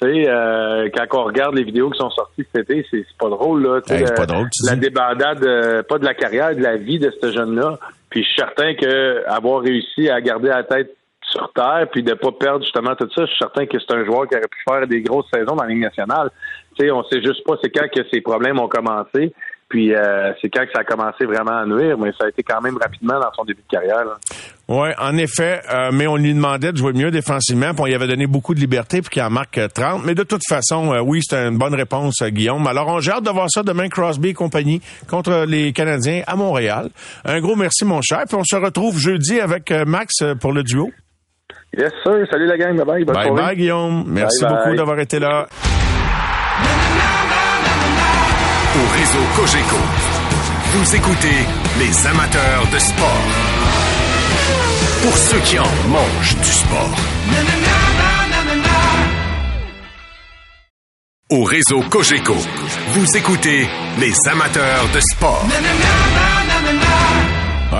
[0.00, 3.28] Tu sais, euh, quand on regarde les vidéos qui sont sorties cet été, c'est pas
[3.28, 3.80] drôle, là.
[3.84, 7.32] c'est pas drôle, La débandade, euh, pas de la carrière, de la vie de ce
[7.32, 7.78] jeune-là.
[8.10, 12.32] Puis je suis certain qu'avoir réussi à garder la tête sur terre, puis de pas
[12.32, 14.86] perdre justement tout ça, je suis certain que c'est un joueur qui aurait pu faire
[14.86, 16.30] des grosses saisons dans la Ligue nationale.
[16.78, 19.32] Tu sais, on sait juste pas c'est quand que ces problèmes ont commencé.
[19.68, 22.42] Puis euh, c'est quand que ça a commencé vraiment à nuire, mais ça a été
[22.42, 24.04] quand même rapidement dans son début de carrière.
[24.66, 27.94] Oui, en effet, euh, mais on lui demandait de jouer mieux défensivement, puis on lui
[27.94, 30.04] avait donné beaucoup de liberté, puis qu'il en marque 30.
[30.06, 32.66] Mais de toute façon, euh, oui, c'était une bonne réponse, Guillaume.
[32.66, 36.34] Alors, on j'ai hâte de voir ça demain, Crosby et compagnie, contre les Canadiens à
[36.34, 36.88] Montréal.
[37.26, 40.90] Un gros merci, mon cher, puis on se retrouve jeudi avec Max pour le duo.
[41.76, 42.26] Yes, sir.
[42.30, 42.74] Salut la gang.
[42.76, 43.04] Bye bye.
[43.04, 44.04] bye, bye, Guillaume.
[44.06, 45.46] Merci beaucoup d'avoir été là.
[48.78, 49.76] Au réseau Cogeco.
[50.72, 51.46] Vous écoutez
[51.78, 53.24] les amateurs de sport.
[55.02, 56.96] Pour ceux qui en mangent du sport.
[61.30, 62.36] Au réseau Cogeco,
[62.94, 63.68] vous écoutez
[63.98, 65.46] les amateurs de sport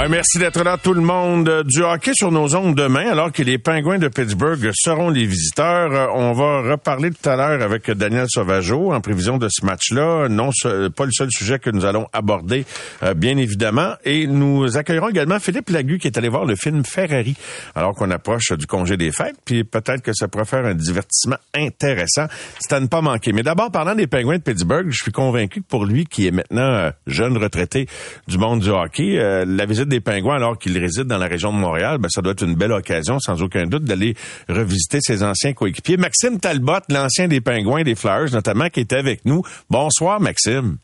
[0.09, 1.65] merci d'être là tout le monde.
[1.67, 5.93] Du hockey sur nos ondes demain, alors que les Pingouins de Pittsburgh seront les visiteurs.
[5.93, 10.29] Euh, on va reparler tout à l'heure avec Daniel Sauvageau en prévision de ce match-là.
[10.29, 10.51] Non,
[10.95, 12.65] pas le seul sujet que nous allons aborder,
[13.03, 13.95] euh, bien évidemment.
[14.05, 17.37] Et nous accueillerons également Philippe Lagu qui est allé voir le film Ferrari,
[17.75, 19.37] alors qu'on approche du congé des fêtes.
[19.45, 22.27] Puis peut-être que ça pourrait faire un divertissement intéressant.
[22.61, 23.33] C'est à ne pas manquer.
[23.33, 26.31] Mais d'abord, parlant des Pingouins de Pittsburgh, je suis convaincu que pour lui, qui est
[26.31, 27.87] maintenant euh, jeune retraité
[28.27, 31.59] du monde du hockey, la visite des Pingouins alors qu'il réside dans la région de
[31.59, 34.15] Montréal, ben, ça doit être une belle occasion, sans aucun doute, d'aller
[34.49, 35.97] revisiter ses anciens coéquipiers.
[35.97, 39.43] Maxime Talbot, l'ancien des Pingouins, des Flyers notamment, qui était avec nous.
[39.71, 40.79] Bonsoir, Maxime.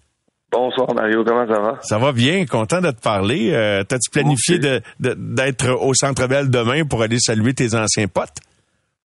[0.52, 1.78] Bonsoir Mario, comment ça va?
[1.83, 3.50] Ça va bien, content de te parler.
[3.52, 4.61] Euh, T'as-tu planifié
[5.00, 8.38] d'être au Centre Bell demain pour aller saluer tes anciens potes?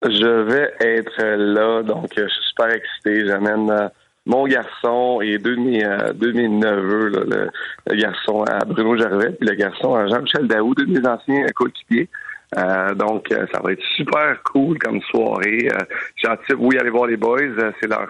[0.03, 3.25] Je vais être là, donc je suis super excité.
[3.27, 3.87] J'amène euh,
[4.29, 8.95] mon garçon et deux de mes, euh, deux de mes neveux, le, garçon à Bruno
[8.95, 12.07] Gervais, puis le garçon à Jean-Michel Daou, deux de mes anciens coéquipiers.
[12.55, 15.67] Euh, donc, euh, ça va être super cool comme soirée.
[15.73, 15.83] Euh,
[16.15, 17.39] Gentil, oui, aller voir les boys.
[17.81, 18.07] c'est leur,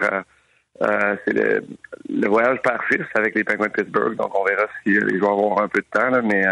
[1.24, 1.62] c'est le,
[2.10, 4.16] le, voyage par fils avec les Penguins de Pittsburgh.
[4.16, 6.44] Donc, on verra si les joueurs vont avoir un peu de temps, là, mais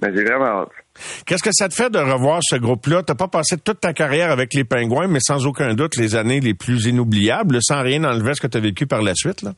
[0.00, 0.81] mais j'ai vraiment hâte.
[1.26, 3.02] Qu'est-ce que ça te fait de revoir ce groupe-là?
[3.02, 6.40] T'as pas passé toute ta carrière avec les Pingouins, mais sans aucun doute les années
[6.40, 9.52] les plus inoubliables, sans rien enlever ce que tu as vécu par la suite, là?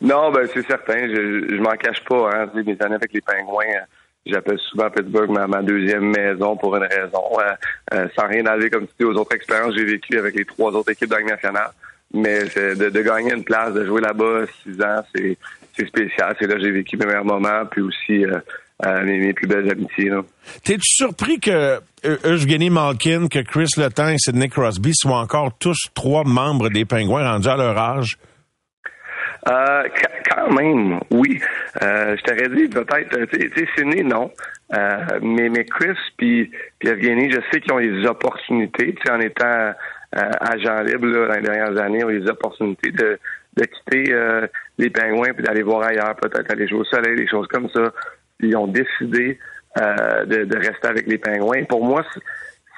[0.00, 1.08] Non, ben c'est certain.
[1.08, 2.30] Je, je m'en cache pas.
[2.32, 2.50] Hein.
[2.54, 3.84] Mes années avec les Pingouins, euh,
[4.26, 7.22] j'appelle souvent Pittsburgh ma, deuxième maison pour une raison.
[7.38, 7.52] Euh,
[7.94, 10.44] euh, sans rien enlever, comme tu dis, aux autres expériences que j'ai vécues avec les
[10.44, 11.70] trois autres équipes de nationale.
[12.12, 15.36] Mais de, de, gagner une place, de jouer là-bas six ans, c'est
[15.86, 16.34] spécial.
[16.40, 18.24] C'est là que j'ai vécu mes meilleurs moments, puis aussi
[19.04, 20.10] mes, plus belles amitiés.
[20.64, 21.50] T'es-tu surpris que
[22.04, 26.84] euh, Evgeny Malkin, que Chris Letang et Sidney Crosby soient encore tous trois membres des
[26.84, 28.18] Pingouins rendus à leur âge?
[29.48, 29.82] Euh,
[30.30, 31.40] quand même, oui.
[31.82, 34.30] Euh, je t'aurais dit peut-être, tu sais, Sidney, non.
[35.22, 36.50] mais, mais Chris puis,
[36.82, 39.72] Evgeny, je sais qu'ils ont des opportunités, tu sais, en étant
[40.12, 43.18] agent libre dans les dernières années, ils ont des opportunités de,
[43.56, 44.14] de quitter
[44.78, 47.90] les Pingouins puis d'aller voir ailleurs, peut-être aller jouer au soleil, des choses comme ça
[48.42, 49.38] ils ont décidé
[49.80, 51.64] euh, de, rester avec les pingouins.
[51.64, 52.04] Pour moi,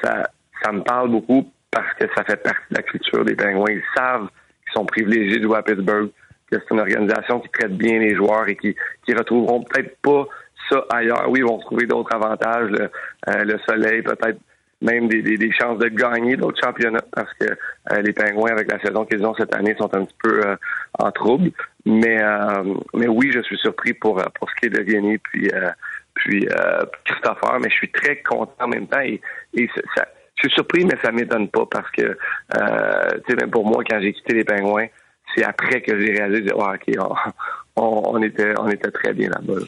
[0.03, 0.31] ça,
[0.62, 3.70] ça me parle beaucoup parce que ça fait partie de la culture des pingouins.
[3.70, 4.29] Ils savent
[4.64, 6.11] qu'ils sont privilégiés de jouer à Pittsburgh,
[6.51, 10.27] que c'est une organisation qui traite bien les joueurs et qui, qui retrouveront peut-être pas
[10.70, 11.27] ça ailleurs.
[11.29, 12.90] Oui, ils vont trouver d'autres avantages, le,
[13.29, 14.38] euh, le soleil, peut-être
[14.83, 18.81] même des, des, chances de gagner d'autres championnats parce que euh, les Pingouins, avec la
[18.81, 20.42] saison qu'ils ont cette année, sont un petit peu
[20.99, 21.51] en trouble.
[21.85, 25.18] Mais, euh, mais oui, je suis surpris pour, euh, pour ce qui est de Vianney
[25.18, 25.71] puis, euh,
[26.14, 26.47] puis
[27.05, 29.01] Christopher, mais je suis très content en même temps.
[29.01, 29.21] Et,
[29.55, 32.03] et ça, je suis surpris, mais ça m'étonne pas parce que,
[32.53, 32.59] tu
[33.29, 34.87] sais, même pour moi, quand j'ai quitté les Pingouins,
[35.35, 37.14] c'est après que j'ai réalisé, oh, OK, on,
[38.22, 39.61] était on était très bien là-bas.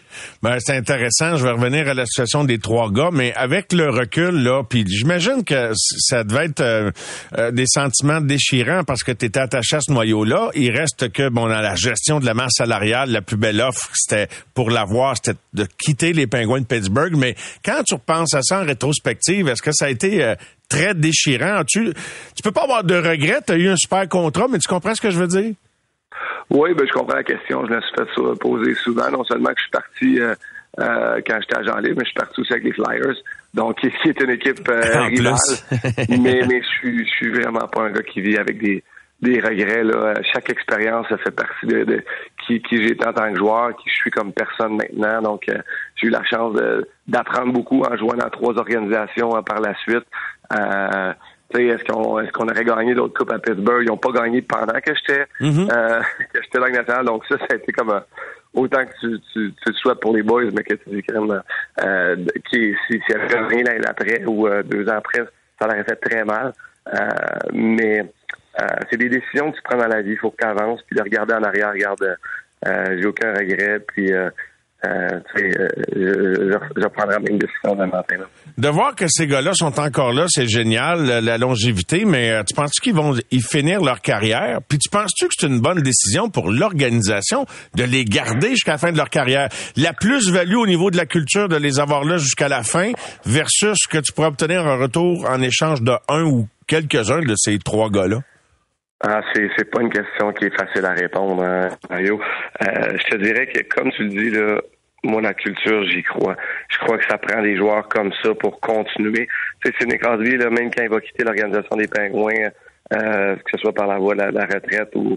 [0.43, 1.37] Ben, c'est intéressant.
[1.37, 4.85] Je vais revenir à la situation des trois gars, mais avec le recul là, puis
[4.87, 6.91] j'imagine que ça devait être euh,
[7.39, 10.51] euh, des sentiments déchirants parce que tu étais attaché à ce noyau-là.
[10.55, 13.91] Il reste que bon dans la gestion de la masse salariale, la plus belle offre,
[13.95, 17.15] c'était pour l'avoir, c'était de quitter les Pingouins de Pittsburgh.
[17.17, 20.35] Mais quand tu repenses à ça en rétrospective, est-ce que ça a été euh,
[20.69, 21.63] très déchirant?
[21.67, 21.93] Tu
[22.35, 23.41] tu peux pas avoir de regrets?
[23.47, 25.55] Tu as eu un super contrat, mais tu comprends ce que je veux dire?
[26.51, 27.67] Oui, ben, je comprends la question.
[27.67, 29.11] Je me suis fait poser souvent.
[29.11, 30.35] Non seulement que je suis parti euh,
[30.81, 33.17] euh, quand j'étais agent libre, mais je suis parti aussi avec les Flyers.
[33.55, 35.35] Donc, qui est une équipe euh, rivale.
[36.09, 38.83] mais mais je suis, je suis vraiment pas un gars qui vit avec des,
[39.21, 39.85] des regrets.
[39.85, 40.15] Là.
[40.33, 42.03] Chaque expérience, fait partie de,
[42.47, 45.23] qui, qui j'étais en tant que joueur, qui je suis comme personne maintenant.
[45.23, 45.45] Donc,
[45.97, 46.57] j'ai eu la chance
[47.07, 50.05] d'apprendre beaucoup en jouant dans trois organisations par la suite.
[50.53, 51.13] Euh,
[51.63, 53.83] est-ce qu'on est-ce qu'on aurait gagné d'autres coupes à Pittsburgh?
[53.83, 56.01] Ils n'ont pas gagné pendant que j'étais euh,
[56.33, 57.05] que j'étais dans nationale.
[57.05, 58.01] Donc ça, ça a été comme euh,
[58.55, 61.27] autant que tu, tu, tu le souhaites pour les boys, mais que tu dis quand
[61.27, 61.43] même
[61.83, 62.17] euh,
[62.51, 65.25] qui si, si avait gagné l'année après ou euh, deux ans après,
[65.61, 66.53] ça aurait fait très mal.
[67.53, 68.05] Mais
[68.91, 70.13] c'est des décisions que tu prends dans la vie.
[70.13, 72.19] Il faut que tu avances, puis de regarder en arrière, regarde,
[72.65, 74.13] j'ai aucun regret, puis
[74.85, 78.17] euh, euh, je, je, prendrai la même décision demain matin.
[78.59, 82.55] De voir que ces gars-là sont encore là, c'est génial, la, longévité, mais euh, tu
[82.55, 84.61] penses qu'ils vont y finir leur carrière?
[84.69, 88.79] Puis tu penses-tu que c'est une bonne décision pour l'organisation de les garder jusqu'à la
[88.79, 89.49] fin de leur carrière?
[89.77, 92.93] La plus-value au niveau de la culture de les avoir là jusqu'à la fin
[93.25, 97.35] versus ce que tu pourrais obtenir en retour en échange de un ou quelques-uns de
[97.37, 98.19] ces trois gars-là?
[99.07, 102.19] Ah, c'est c'est pas une question qui est facile à répondre, hein, Mario.
[102.63, 104.61] Euh, je te dirais que comme tu le dis là,
[105.05, 106.37] moi, la culture, j'y crois.
[106.69, 109.29] Je crois que ça prend des joueurs comme ça pour continuer.
[109.63, 112.51] Tu sais, Sidney Crosby, là, même quand il va quitter l'organisation des Pingouins,
[112.93, 115.17] euh, que ce soit par la voie de la, retraite ou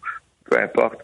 [0.50, 1.00] peu importe,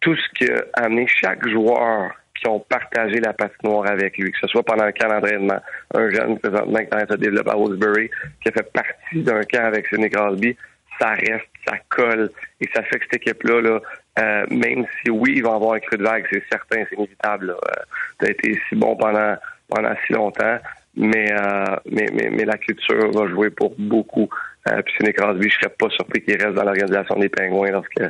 [0.00, 4.38] tout ce qui a amené chaque joueur qui ont partagé la noire avec lui, que
[4.40, 5.60] ce soit pendant un camp d'entraînement,
[5.94, 8.10] un jeune présentement qui se développe à Rosebury,
[8.42, 10.56] qui a fait partie d'un camp avec Sidney Crosby,
[10.98, 13.80] ça reste, ça colle, et ça fait que cette équipe-là, là,
[14.18, 17.50] euh, même si oui, il va avoir un creux de vague, c'est certain, c'est inévitable.
[17.50, 17.82] Euh,
[18.18, 19.36] tu as été si bon pendant
[19.68, 20.58] pendant si longtemps,
[20.96, 24.28] mais, euh, mais, mais, mais la culture va jouer pour beaucoup.
[24.68, 28.02] Euh, puis Sidney Crosby, je serais pas surpris qu'il reste dans l'organisation des Pingouins lorsque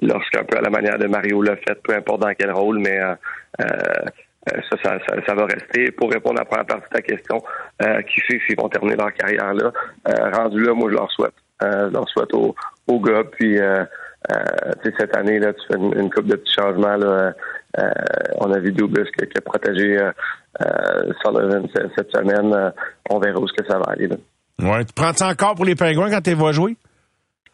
[0.00, 2.98] lorsqu'un peu à la manière de Mario l'a fait, peu importe dans quel rôle, mais
[3.00, 3.14] euh,
[3.60, 5.90] ça, ça, ça, va rester.
[5.90, 7.42] Pour répondre à la première partie de ta question,
[8.08, 9.72] qui sait s'ils vont terminer leur carrière là,
[10.32, 11.34] rendu là, moi je leur souhaite.
[11.60, 12.54] je leur souhaite aux,
[12.86, 13.84] aux gars, puis euh,
[14.98, 16.96] cette année, là, tu fais une, coupe de petits changements.
[16.96, 17.32] Là,
[17.78, 17.90] euh,
[18.36, 20.10] on a vu Dubus qui, a protégé euh,
[20.62, 22.72] euh Sullivan cette, semaine.
[23.10, 24.08] on verra où ce que ça va aller.
[24.08, 24.16] Là.
[24.60, 24.84] Ouais.
[24.84, 26.76] Tu prends ça encore pour les pingouins quand tu vas jouer?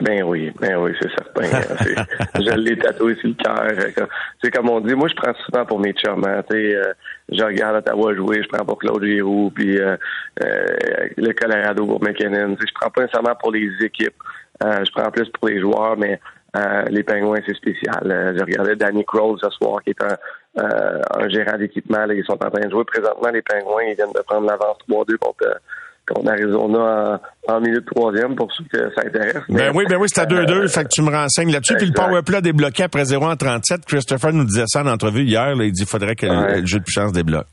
[0.01, 2.05] Ben oui, ben oui, c'est certain.
[2.35, 4.09] je l'ai tatoué sur le cœur.
[4.43, 6.25] C'est comme on dit, moi je prends souvent pour mes chums.
[6.27, 9.97] Hein, je regarde Ottawa jouer, je prends pour Claude Giroux, puis euh,
[10.41, 12.57] le Colorado pour McKinnon.
[12.59, 14.17] Je prends pas nécessairement pour les équipes.
[14.61, 16.21] je prends plus pour les joueurs, mais
[16.57, 18.01] euh, les Pingouins, c'est spécial.
[18.05, 20.17] Euh, je regardais Danny Kroll ce soir, qui est un,
[20.63, 22.05] euh, un gérant d'équipement.
[22.09, 23.29] Ils sont en train de jouer présentement.
[23.33, 25.61] Les Pingouins, ils viennent de prendre l'avance 3-2 contre,
[26.07, 29.43] contre Arizona en, en, milieu de troisième pour ceux que ça intéresse.
[29.49, 30.73] Ben oui, ben oui, c'est à 2-2.
[30.73, 31.75] fait que tu me renseignes là-dessus.
[31.77, 33.85] Puis le powerplay a débloqué après 0 en 37.
[33.85, 35.55] Christopher nous disait ça en entrevue hier.
[35.57, 37.49] il dit qu'il faudrait que le, jeu de puissance débloque.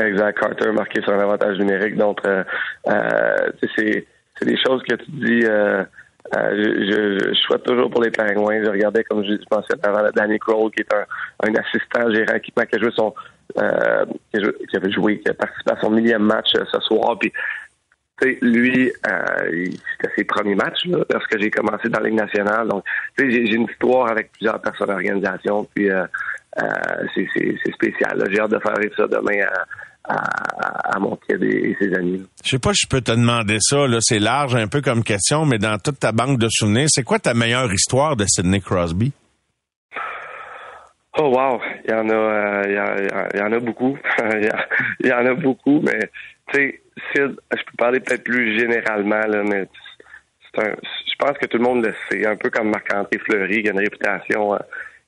[0.00, 0.38] Exact.
[0.38, 1.96] Carter marqué sur un avantage numérique.
[1.96, 2.42] Donc, euh,
[3.76, 5.46] c'est des choses que tu dis...
[6.36, 8.62] Euh, je, je, souhaite toujours pour les Pingouins.
[8.62, 11.04] Je regardais, comme je pensais avant, Danny Kroll, qui est un,
[11.48, 13.12] un assistant gérant équipement qui a joué son
[13.58, 17.18] euh, qui, avait joué, qui a participé à son millième match euh, ce soir.
[17.18, 17.32] Puis
[18.42, 22.68] lui, euh, c'était ses premiers matchs là, lorsque j'ai commencé dans la Ligue nationale.
[22.68, 22.84] Donc,
[23.18, 25.66] j'ai, j'ai une histoire avec plusieurs personnes d'organisation.
[25.74, 26.04] Puis euh,
[27.14, 28.22] c'est, c'est, spécial.
[28.30, 29.64] J'ai hâte de faire ça demain à,
[30.04, 32.22] à, mon kid et, ses amis.
[32.44, 35.04] Je sais pas si je peux te demander ça, là, c'est large un peu comme
[35.04, 38.60] question, mais dans toute ta banque de souvenirs, c'est quoi ta meilleure histoire de Sidney
[38.60, 39.12] Crosby?
[41.18, 42.62] Oh wow, il y en a, euh,
[43.34, 43.98] il, y en a beaucoup,
[45.00, 45.98] il, y en a beaucoup, mais
[46.52, 46.80] tu sais,
[47.12, 49.66] Sid, je peux parler peut-être plus généralement là, mais
[50.54, 53.62] c'est un, je pense que tout le monde le sait, un peu comme Marc-André Fleury,
[53.62, 54.58] qui a une réputation euh,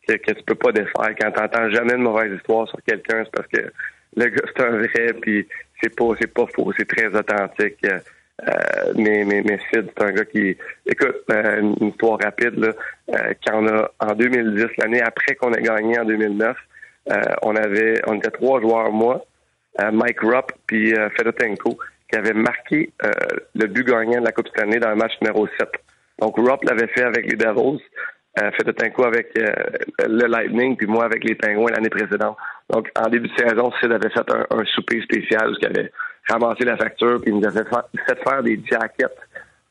[0.08, 1.14] que, que tu peux pas défaire.
[1.20, 3.72] Quand t'entends jamais de mauvaise histoire sur quelqu'un, c'est parce que
[4.16, 5.46] le gars, c'est un vrai, puis
[5.82, 7.84] c'est pas, c'est pas faux, c'est très authentique.
[8.48, 10.56] Euh, mais, mais, mais Sid, c'est un gars qui...
[10.86, 12.72] Écoute, euh, une histoire rapide, là,
[13.10, 16.56] euh, quand on a, en 2010, l'année après qu'on a gagné en 2009,
[17.10, 19.24] euh, on avait, on était trois joueurs, moi,
[19.90, 21.78] Mike Rupp puis Fedotenko,
[22.10, 22.92] qui avaient marqué
[23.54, 25.66] le but gagnant de la Coupe Stanley dans le match numéro 7.
[26.18, 27.80] Donc, Rupp l'avait fait avec les Devils.
[28.36, 32.36] Fait tout un coup avec le Lightning, puis moi avec les Pingouins l'année précédente.
[32.70, 35.92] Donc, en début de saison, Sid avait fait un, souper spécial qui avait
[36.28, 39.18] ramassé la facture, puis il nous avait fait, faire des jackets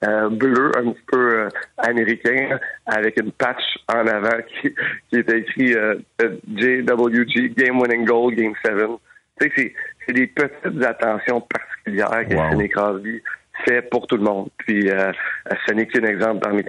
[0.03, 4.73] euh, bleus, un petit peu euh, américains, avec une patch en avant qui,
[5.09, 5.95] qui était écrit euh,
[6.55, 8.73] JWG, Game Winning Goal, Game 7.
[9.39, 9.73] Tu sais,
[10.05, 12.67] c'est des petites attentions particulières que wow.
[12.67, 13.21] Crosby
[13.65, 14.49] fait pour tout le monde.
[14.57, 15.11] Puis euh,
[15.67, 16.63] ce n'est qu'un exemple parmi,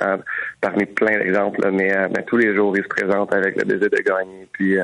[0.61, 4.03] parmi plein d'exemples, mais, mais, tous les jours, il se présente avec le désir de
[4.03, 4.49] gagner.
[4.53, 4.77] Puis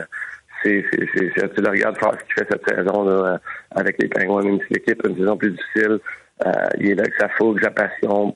[0.62, 3.40] c'est, c'est, tu le regardes faire ce qu'il fait cette saison là,
[3.74, 5.98] avec les Penguins, même si l'équipe a une saison plus difficile,
[6.46, 8.32] euh, il est là avec sa fougue, sa passion,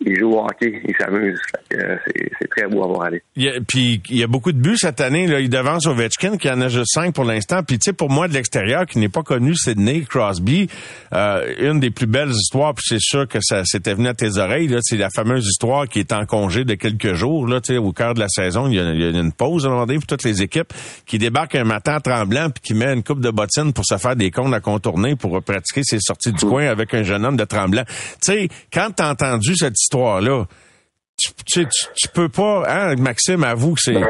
[0.00, 1.38] euh, il joue au hockey, il s'amuse.
[1.70, 3.22] C'est très beau à voir aller.
[3.66, 5.26] puis il y a beaucoup de buts cette année.
[5.26, 5.40] Là.
[5.40, 7.62] Il devance Ovechkin qui en a juste cinq pour l'instant.
[7.62, 10.68] Puis tu sais, pour moi de l'extérieur, qui n'est pas connu Sidney Crosby,
[11.12, 14.38] euh, une des plus belles histoires, puis c'est sûr que ça s'était venu à tes
[14.38, 18.14] oreilles, c'est la fameuse histoire qui est en congé de quelques jours, là, au cœur
[18.14, 18.68] de la saison.
[18.68, 20.72] Il y a, une pause à un moment donné pour toutes les équipes
[21.06, 24.16] qui débarquent un matin tremblant puis qui met une coupe de bottines pour se faire
[24.16, 27.44] des comptes à contourner pour pratiquer ses sorties du coin avec un jeune homme de
[27.44, 27.84] tremblant.
[27.84, 30.44] Tu sais, quand t'as entendu cette histoire-là,
[31.18, 33.92] tu, tu, peux pas, hein, Maxime, avoue que c'est...
[33.92, 34.06] Ben,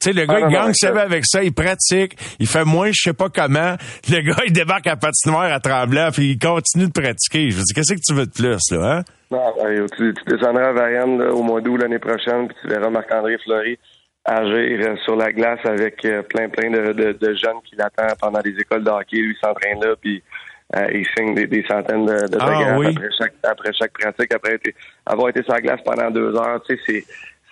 [0.00, 3.02] tu sais, le gars, ah, il gagne avec ça, il pratique, il fait moins, je
[3.02, 3.76] sais pas comment.
[4.10, 7.50] Le gars, il débarque à patinoire à Tremblant, puis il continue de pratiquer.
[7.50, 9.02] Je veux dire, qu'est-ce que tu veux de plus, là, hein?
[9.30, 13.38] Non, ben, tu, descendras à Varienne au mois d'août l'année prochaine, puis tu verras Marc-André
[13.44, 13.78] Fleury
[14.24, 18.40] agir euh, sur la glace avec euh, plein, plein de, de, jeunes qui l'attendent pendant
[18.44, 19.16] les écoles de hockey.
[19.16, 20.22] Lui, s'entraîne là, puis
[20.76, 24.58] euh, il signe des, centaines de, de ah, après, chaque, après chaque pratique, après
[25.04, 26.62] avoir été sur la glace pendant deux heures.
[26.66, 27.04] Tu sais, c'est,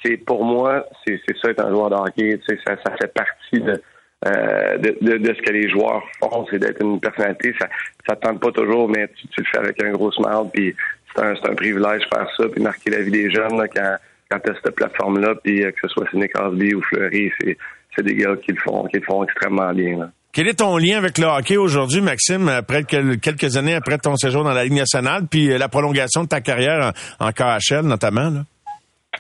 [0.03, 2.39] c'est pour moi, c'est, c'est ça être un joueur de hockey.
[2.39, 3.83] Tu sais, ça, ça fait partie de,
[4.27, 7.55] euh, de, de, ce que les joueurs font, c'est d'être une personnalité.
[7.61, 7.69] Ça
[8.09, 10.49] ça tente pas toujours, mais tu, tu, le fais avec un gros smile.
[10.53, 10.75] Puis
[11.15, 13.69] c'est un, c'est un privilège de faire ça, puis marquer la vie des jeunes là,
[13.69, 13.97] quand,
[14.31, 15.35] quand tu as cette plateforme-là.
[15.45, 17.59] Puis euh, que ce soit Sidney Crosby ou Fleury, c'est,
[17.95, 19.99] c'est des gars qui le font, qui le font extrêmement bien.
[19.99, 20.11] Là.
[20.33, 24.45] Quel est ton lien avec le hockey aujourd'hui, Maxime, après quelques années après ton séjour
[24.45, 28.31] dans la Ligue nationale, puis euh, la prolongation de ta carrière en, KHL notamment?
[28.31, 28.41] Là?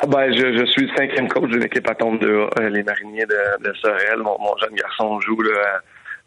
[0.01, 3.27] Ah, ben, je, suis le cinquième coach d'une équipe à tombe de euh, les mariniers
[3.27, 4.19] de, de Sorel.
[4.19, 5.81] Mon, jeune garçon joue là,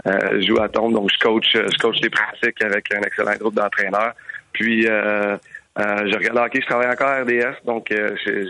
[0.07, 3.55] euh, joue à tombe, donc je coach je coach les pratiques avec un excellent groupe
[3.55, 4.13] d'entraîneurs.
[4.51, 5.37] Puis euh,
[5.77, 8.45] je regarde le hockey, je travaille encore à RDS, donc j'ai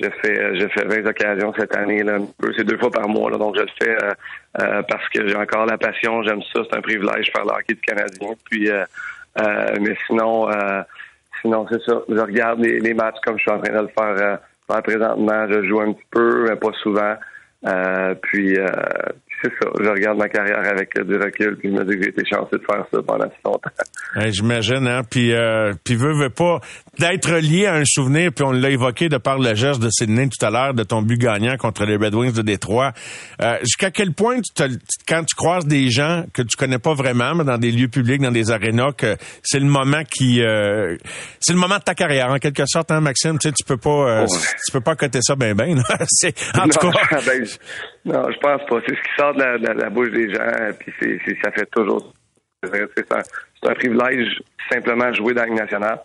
[0.00, 2.02] je fais, je fais 20 occasions cette année.
[2.02, 2.18] Là,
[2.56, 3.30] c'est deux fois par mois.
[3.30, 4.12] Là, donc, je le fais euh,
[4.60, 6.22] euh, parce que j'ai encore la passion.
[6.22, 6.62] J'aime ça.
[6.68, 8.30] C'est un privilège faire le hockey du Canadien.
[8.44, 8.84] Puis, euh,
[9.80, 10.48] mais sinon,
[11.40, 12.00] sinon c'est ça.
[12.08, 15.46] Je regarde les, matchs comme je suis en train de le faire, faire présentement.
[15.48, 17.16] Je joue un petit peu, mais pas souvent.
[18.22, 18.58] puis,
[19.42, 19.68] c'est ça.
[19.78, 22.58] Je regarde ma carrière avec du recul, puis je me dis que j'ai été chanceux
[22.58, 23.70] de faire ça pendant si longtemps.
[24.30, 25.02] J'imagine, hein.
[25.08, 26.60] Puis, euh, puis veut, veut pas
[26.98, 30.28] d'être lié à un souvenir, puis on l'a évoqué de par le geste de Sydney
[30.28, 32.92] tout à l'heure, de ton but gagnant contre les Red Wings de Détroit.
[33.42, 34.62] Euh, jusqu'à quel point, tu
[35.06, 38.20] quand tu croises des gens que tu connais pas vraiment, mais dans des lieux publics,
[38.20, 40.96] dans des arénas, que c'est le moment qui, euh,
[41.40, 43.38] c'est le moment de ta carrière, en quelque sorte, hein, Maxime?
[43.38, 45.82] Tu sais, tu peux pas, euh, tu peux pas coter ça ben ben.
[46.08, 46.90] c'est, en tout cas.
[47.26, 47.44] Ben,
[48.06, 48.78] non, je pense pas.
[48.86, 50.46] C'est ce qui sort de la, bouche des gens,
[50.78, 52.12] puis c'est, ça fait toujours.
[52.62, 54.40] C'est un, privilège
[54.70, 55.98] simplement jouer dans la nationale.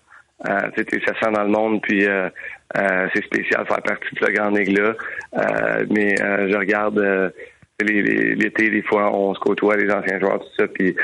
[0.50, 2.28] Euh, ça sent dans le monde, puis euh,
[2.76, 4.96] euh, c'est spécial faire partie de ce grande ligue-là.
[5.38, 7.32] Euh, mais je regarde
[7.80, 10.96] l'été, des fois, on se côtoie les anciens joueurs, tout ça, puis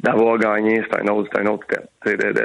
[0.00, 1.66] d'avoir gagné, c'est un autre, c'est un autre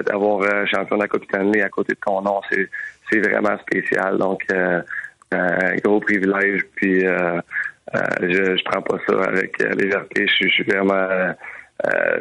[0.05, 4.17] D'avoir champion de la Coupe Stanley à côté de ton nom, c'est, vraiment spécial.
[4.17, 4.43] Donc,
[5.31, 7.39] un gros privilège, puis euh,
[8.21, 10.27] je, je prends pas ça avec euh, légèreté.
[10.27, 11.33] Je, je suis vraiment
[11.85, 12.17] euh.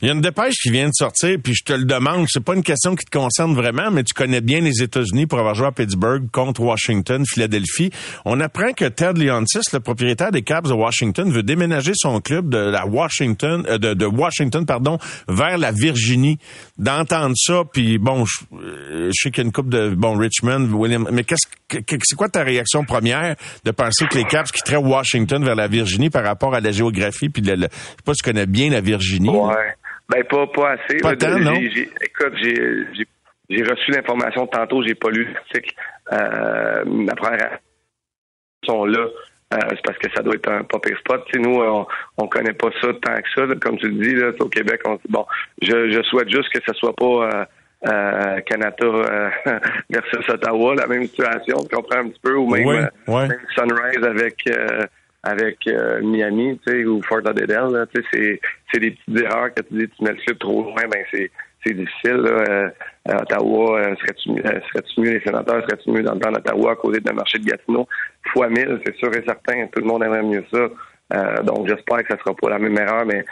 [0.00, 2.44] Il y a une dépêche qui vient de sortir, puis je te le demande, c'est
[2.44, 5.54] pas une question qui te concerne vraiment, mais tu connais bien les États-Unis pour avoir
[5.54, 7.90] joué à Pittsburgh contre Washington, Philadelphie.
[8.24, 12.48] On apprend que Ted Leonsis, le propriétaire des Cavs de Washington, veut déménager son club
[12.48, 16.38] de la Washington, euh, de, Washington, pardon, vers la Virginie.
[16.78, 20.16] D'entendre ça, puis bon, je, euh, je sais qu'il y a une coupe de bon
[20.16, 24.50] Richmond, William, mais qu'est-ce que c'est quoi ta réaction première de penser que les Cavs
[24.50, 27.68] quitteraient Washington vers la Virginie par rapport à la géographie puis le je sais
[28.04, 29.30] pas si tu connais bien la Virginie.
[29.30, 29.74] Ouais.
[30.08, 30.98] Ben, pas, pas assez.
[30.98, 31.54] Pas tant, non?
[31.54, 35.74] écoute, j'ai reçu l'information tantôt, j'ai pas lu l'article.
[36.12, 37.58] Euh, ma première
[38.64, 39.06] sont là.
[39.52, 41.24] Euh, c'est parce que ça doit être un pop spot.
[41.26, 41.86] T'sais, nous, on,
[42.18, 43.54] on connaît pas ça tant que ça.
[43.60, 45.24] Comme tu le dis, là, au Québec, on dit bon,
[45.62, 47.44] je, je souhaite juste que ce soit pas euh,
[47.86, 49.30] euh, Canada euh,
[49.90, 54.02] versus Ottawa, la même situation, qu'on prend un petit peu, ou même, euh, même Sunrise
[54.02, 54.42] avec
[55.24, 58.40] avec euh, Miami, tu sais, ou Fort Lauderdale, tu sais,
[58.72, 61.30] c'est, des petites erreurs que tu dis, tu mets le club trop loin, ben c'est,
[61.64, 62.16] c'est difficile.
[62.16, 62.30] Là.
[62.48, 62.70] Euh,
[63.08, 67.12] Ottawa, serait-tu serait mieux les sénateurs, serait-tu mieux dans le temps d'Ottawa à cause de
[67.12, 67.88] marché de Gatineau?
[68.32, 69.66] Fois mille, c'est sûr et certain.
[69.66, 71.42] Tout le monde aimerait mieux ça.
[71.42, 73.24] donc j'espère que ça sera pas la même erreur, mais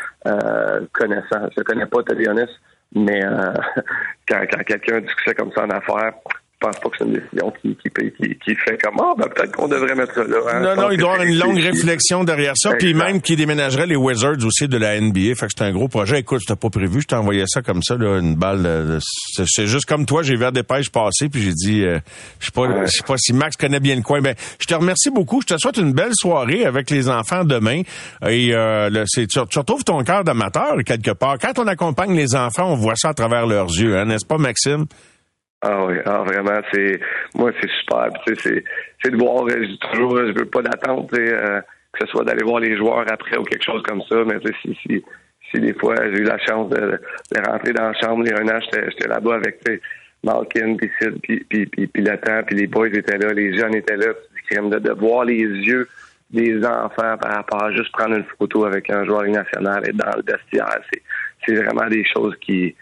[0.92, 2.50] connaissant, je connais pas Tadionis,
[2.94, 3.20] mais
[4.28, 6.12] quand, quand quelqu'un a comme ça en affaires,
[6.62, 9.68] pense pas que c'est une décision qui, qui, qui, fait comme ah, ben, peut-être qu'on
[9.68, 10.38] devrait mettre ça là.
[10.50, 10.60] Hein.
[10.60, 13.86] Non, non, il doit y avoir une longue réflexion derrière ça, puis même qui déménagerait
[13.86, 15.34] les Wizards aussi de la NBA.
[15.34, 16.20] Fait que c'est un gros projet.
[16.20, 18.98] Écoute, c'était pas prévu, je t'ai envoyé ça comme ça, là, une balle.
[19.46, 21.98] C'est juste comme toi, j'ai vu des pêches passer, puis j'ai dit, euh,
[22.40, 24.20] je sais pas, je sais pas si Max connaît bien le coin.
[24.20, 25.40] Ben, je te remercie beaucoup.
[25.40, 27.82] Je te souhaite une belle soirée avec les enfants demain.
[28.28, 31.38] Et euh, tu, tu, retrouves ton cœur d'amateur quelque part.
[31.38, 34.38] Quand on accompagne les enfants, on voit ça à travers leurs yeux, hein, n'est-ce pas,
[34.38, 34.86] Maxime?
[35.64, 37.00] Ah oui, ah, vraiment, c'est
[37.36, 38.08] moi c'est super.
[38.26, 38.64] Tu sais,
[39.00, 41.60] c'est de voir, je toujours, je veux pas d'attente, euh,
[41.92, 44.76] que ce soit d'aller voir les joueurs après ou quelque chose comme ça, mais si,
[44.82, 45.04] si,
[45.50, 46.98] si des fois j'ai eu la chance de,
[47.30, 49.60] de, rentrer dans la chambre, un an, j'étais là-bas avec
[50.24, 53.76] Malkin, puis Sid, puis, puis, puis, puis temps, puis les boys étaient là, les jeunes
[53.76, 54.08] étaient là,
[54.50, 55.88] de, de voir les yeux
[56.30, 60.10] des enfants par rapport à juste prendre une photo avec un joueur national et dans
[60.16, 60.80] le vestiaire,
[61.46, 62.74] c'est vraiment des choses qui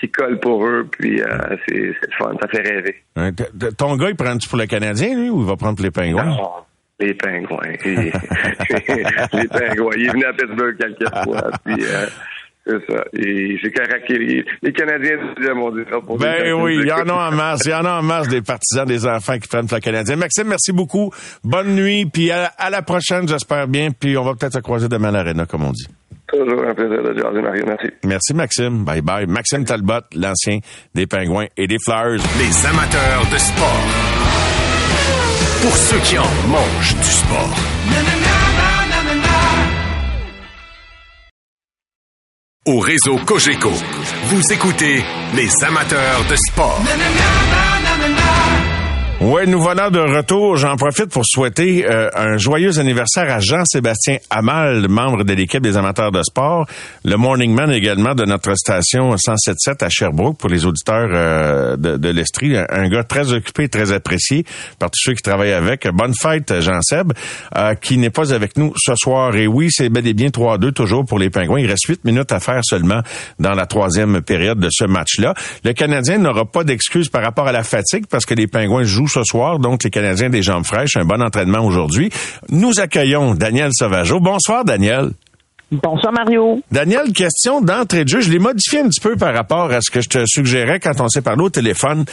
[0.00, 2.96] qui colle pour eux, puis euh, c'est fun, ça fait rêver.
[3.76, 6.24] ton gars, il prend-tu pour le Canadien, lui, ou il va prendre pour les Pingouins?
[6.24, 6.50] Non,
[7.00, 7.58] les Pingouins.
[7.84, 9.94] les Pingouins.
[9.96, 11.76] Il est venu à Pittsburgh quelques fois, puis...
[11.82, 12.06] Euh,
[12.66, 13.04] c'est ça.
[13.12, 14.08] Et c'est correct.
[14.08, 15.18] Les, Canadiens
[15.54, 15.86] mon Dieu.
[16.04, 17.62] Pour ben oui, il y en a en masse.
[17.64, 20.16] Il y en a en masse des partisans, des enfants qui prennent pour le Canadien.
[20.16, 21.12] Maxime, merci beaucoup.
[21.44, 22.06] Bonne nuit.
[22.06, 23.90] Puis à, la prochaine, j'espère bien.
[23.92, 25.86] Puis on va peut-être se croiser demain à l'Arena, comme on dit.
[26.28, 27.64] Toujours un plaisir de jaser, Mario.
[27.66, 27.86] Merci.
[28.04, 28.84] Merci, Maxime.
[28.84, 29.26] Bye bye.
[29.26, 30.58] Maxime Talbot, l'ancien
[30.94, 32.20] des Pingouins et des Flyers.
[32.38, 33.84] Les amateurs de sport.
[35.62, 37.56] Pour ceux qui en mangent du sport.
[42.66, 43.70] Au réseau Cogeco,
[44.24, 45.04] vous écoutez
[45.36, 46.80] les amateurs de sport.
[49.28, 50.56] Oui, nous voilà de retour.
[50.56, 55.76] J'en profite pour souhaiter euh, un joyeux anniversaire à Jean-Sébastien Amal, membre de l'équipe des
[55.76, 56.68] amateurs de sport,
[57.04, 61.96] le morning man également de notre station 107.7 à Sherbrooke pour les auditeurs euh, de,
[61.96, 62.56] de l'Estrie.
[62.56, 64.44] Un, gars très occupé, très apprécié
[64.78, 65.88] par tous ceux qui travaillent avec.
[65.88, 67.12] Bonne fête, Jean-Seb,
[67.56, 69.34] euh, qui n'est pas avec nous ce soir.
[69.34, 71.58] Et oui, c'est bel et bien 3-2 toujours pour les Pingouins.
[71.58, 73.00] Il reste 8 minutes à faire seulement
[73.40, 75.34] dans la troisième période de ce match-là.
[75.64, 79.15] Le Canadien n'aura pas d'excuses par rapport à la fatigue parce que les Pingouins jouent
[79.16, 82.10] ce soir, donc les Canadiens des jambes fraîches, un bon entraînement aujourd'hui.
[82.50, 84.20] Nous accueillons Daniel Sauvageau.
[84.20, 85.10] Bonsoir, Daniel.
[85.72, 86.60] Bonsoir Mario.
[86.70, 88.20] Daniel, question d'entrée de jeu.
[88.20, 91.00] Je l'ai modifié un petit peu par rapport à ce que je te suggérais quand
[91.00, 92.04] on s'est parlé au téléphone.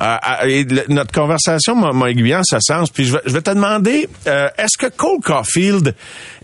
[0.00, 2.90] Euh, et notre conversation m'a aiguillé en ce sens.
[2.90, 5.94] Puis je vais, te demander, euh, est-ce que Cole Caulfield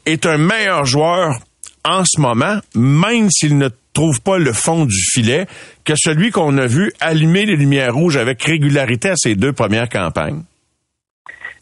[0.05, 1.39] est un meilleur joueur
[1.85, 5.47] en ce moment, même s'il ne trouve pas le fond du filet,
[5.85, 9.89] que celui qu'on a vu allumer les lumières rouges avec régularité à ses deux premières
[9.89, 10.43] campagnes?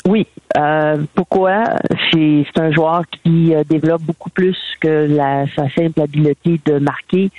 [0.05, 0.27] Oui.
[0.55, 1.65] Euh, pourquoi?
[2.13, 5.09] C'est un joueur qui euh, développe beaucoup plus que
[5.57, 7.31] sa simple habileté de marquer.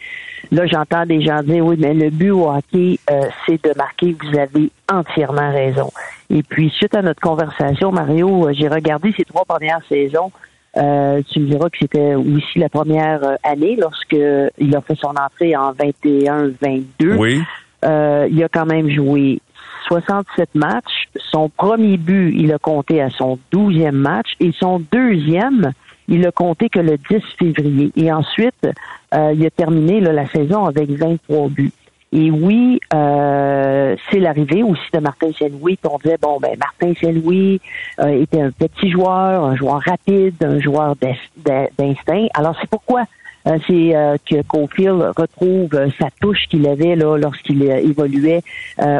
[0.52, 4.16] Là, j'entends des gens dire, oui, mais le but au hockey, euh, c'est de marquer.
[4.20, 5.92] Vous avez entièrement raison.
[6.32, 10.32] Et puis, suite à notre conversation, Mario, j'ai regardé ces trois premières saisons
[10.78, 14.14] euh, tu me diras que c'était aussi la première euh, année lorsque
[14.58, 17.16] il a fait son entrée en 21-22.
[17.18, 17.42] Oui.
[17.86, 19.40] Euh, il a quand même joué
[19.88, 21.08] 67 matchs.
[21.32, 25.72] Son premier but, il a compté à son douzième match et son deuxième,
[26.08, 27.92] il a compté que le 10 février.
[27.96, 28.68] Et ensuite,
[29.14, 31.72] il a terminé la saison avec 23 buts.
[32.14, 35.78] Et oui, euh, c'est l'arrivée aussi de Martin Saint-Louis.
[35.84, 37.60] On disait, bon, ben Martin Saint-Louis
[38.00, 42.28] euh, était un petit joueur, un joueur rapide, un joueur d'instinct.
[42.34, 43.04] Alors, c'est pourquoi
[43.48, 48.42] euh, c'est que Cofield retrouve sa touche qu'il avait là lorsqu'il évoluait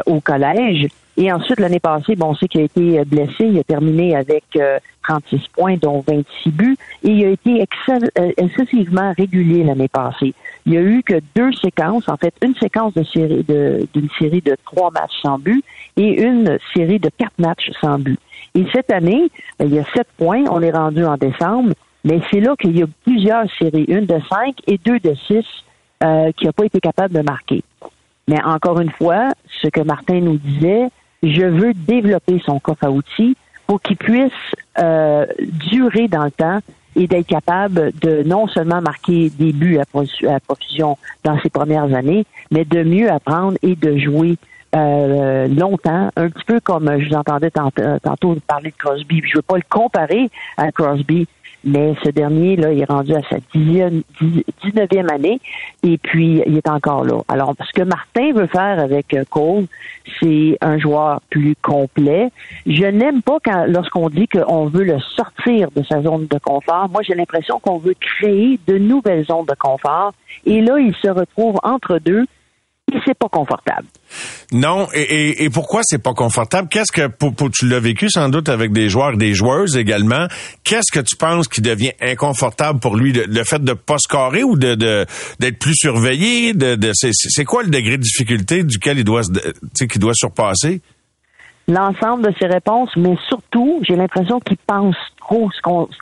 [0.06, 0.88] au collège.
[1.20, 3.44] Et ensuite, l'année passée, bon, on sait qu'il a été blessé.
[3.44, 4.44] Il a terminé avec
[5.02, 6.76] 36 points, dont 26 buts.
[7.02, 7.66] Et il a été
[8.36, 10.32] excessivement régulier l'année passée
[10.68, 14.42] il y a eu que deux séquences, en fait, une séquence de série d'une série
[14.42, 15.64] de trois matchs sans but
[15.96, 18.20] et une série de quatre matchs sans but.
[18.54, 21.72] Et cette année, il y a sept points, on est rendu en décembre,
[22.04, 25.46] mais c'est là qu'il y a plusieurs séries, une de cinq et deux de six,
[26.04, 27.62] euh, qui n'a pas été capable de marquer.
[28.28, 29.30] Mais encore une fois,
[29.62, 30.88] ce que Martin nous disait,
[31.22, 34.32] je veux développer son coffre à outils pour qu'il puisse
[34.78, 35.26] euh,
[35.70, 36.60] durer dans le temps
[36.96, 42.24] et d'être capable de non seulement marquer des buts à, profusion dans ses premières années,
[42.50, 44.36] mais de mieux apprendre et de jouer
[44.74, 49.22] euh, longtemps, un petit peu comme je vous entendais tantôt, parler de Crosby.
[49.24, 51.26] Je ne veux pas le comparer à Crosby,
[51.64, 55.40] mais ce dernier, là, il est rendu à sa 19e année
[55.82, 57.20] et puis il est encore là.
[57.28, 59.66] Alors, ce que Martin veut faire avec euh, Cole,
[60.20, 62.30] c'est un joueur plus complet.
[62.66, 66.88] Je n'aime pas quand lorsqu'on dit qu'on veut le sortir de sa zone de confort.
[66.90, 70.12] Moi, j'ai l'impression qu'on veut créer de nouvelles zones de confort.
[70.46, 72.26] Et là, il se retrouve entre deux
[72.92, 73.86] et c'est pas confortable.
[74.52, 76.68] Non, et, et, pourquoi c'est pas confortable?
[76.70, 80.26] Qu'est-ce que pour, tu l'as vécu sans doute avec des joueurs, des joueuses également.
[80.64, 84.56] Qu'est-ce que tu penses qui devient inconfortable pour lui, le, fait de pas scorer ou
[84.56, 84.74] de
[85.38, 86.54] d'être plus surveillé?
[86.54, 89.22] De, de c'est quoi le degré de difficulté duquel il doit
[89.74, 90.80] qu'il doit surpasser?
[91.68, 95.50] L'ensemble de ses réponses, mais surtout, j'ai l'impression qu'il pense trop.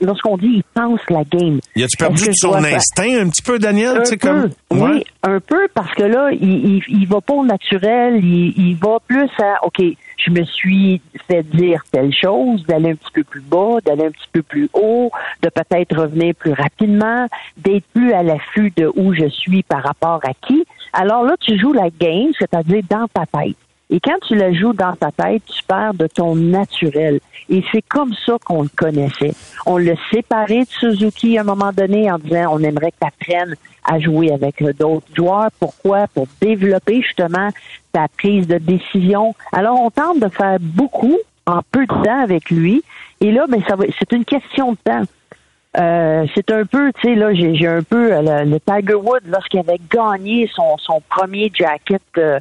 [0.01, 1.61] Lorsqu'on dit il pense la game.
[1.75, 3.99] Y a-tu perdu son instinct un petit peu, Daniel?
[3.99, 4.51] Un peu, comme...
[4.71, 8.99] Oui, un peu, parce que là, il, il, va pas au naturel, il, il va
[9.07, 9.83] plus à, OK,
[10.17, 14.11] je me suis fait dire telle chose, d'aller un petit peu plus bas, d'aller un
[14.11, 15.11] petit peu plus haut,
[15.43, 20.21] de peut-être revenir plus rapidement, d'être plus à l'affût de où je suis par rapport
[20.25, 20.64] à qui.
[20.93, 23.57] Alors là, tu joues la game, c'est-à-dire dans ta tête.
[23.89, 27.20] Et quand tu la joues dans ta tête, tu perds de ton naturel.
[27.49, 29.32] Et c'est comme ça qu'on le connaissait.
[29.64, 33.07] On l'a séparé de Suzuki à un moment donné en disant on aimerait que tu
[33.07, 35.51] apprennes à jouer avec d'autres joueurs.
[35.61, 36.09] Pourquoi?
[36.09, 37.51] Pour développer justement
[37.93, 39.34] ta prise de décision.
[39.53, 41.16] Alors on tente de faire beaucoup
[41.47, 42.82] en peu de temps avec lui.
[43.20, 45.03] Et là, ben, ça va, c'est une question de temps.
[45.79, 49.61] Euh, c'est un peu, tu sais, là, j'ai un peu euh, le, Tiger Woods lorsqu'il
[49.61, 52.41] avait gagné son, son premier jacket, euh,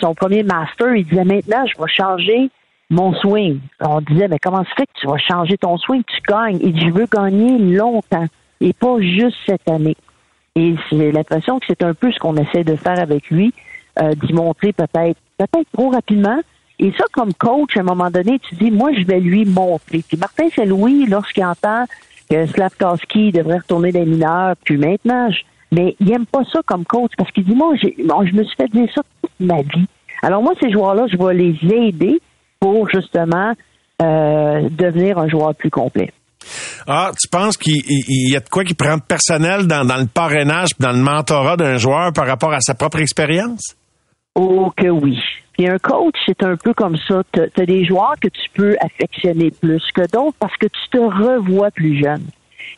[0.00, 2.50] son premier master, il disait maintenant, je vais changer
[2.88, 3.60] mon swing.
[3.80, 6.58] On disait, mais comment ça fait que tu vas changer ton swing, tu gagnes?
[6.62, 8.26] Il dit, je veux gagner longtemps
[8.60, 9.96] et pas juste cette année.
[10.56, 13.52] Et j'ai l'impression que c'est un peu ce qu'on essaie de faire avec lui,
[14.00, 16.38] d'y montrer peut-être, peut-être trop rapidement.
[16.78, 20.02] Et ça, comme coach, à un moment donné, tu dis, moi, je vais lui montrer.
[20.06, 21.84] Puis Martin Saint-Louis, lorsqu'il entend
[22.30, 25.28] que Slavkowski devrait retourner des mineurs, puis maintenant,
[25.72, 28.68] mais il aime pas ça comme coach parce qu'il dit, moi, je me suis fait
[28.68, 29.86] dire ça toute ma vie.
[30.22, 32.20] Alors moi, ces joueurs-là, je vais les aider
[32.60, 33.52] pour justement
[34.02, 36.12] euh, devenir un joueur plus complet.
[36.86, 40.70] Ah, tu penses qu'il y a de quoi qui prend personnel dans, dans le parrainage,
[40.78, 43.76] dans le mentorat d'un joueur par rapport à sa propre expérience?
[44.34, 45.20] Oh que oui.
[45.52, 47.22] Puis un coach, c'est un peu comme ça.
[47.32, 50.98] Tu as, des joueurs que tu peux affectionner plus que d'autres parce que tu te
[50.98, 52.24] revois plus jeune.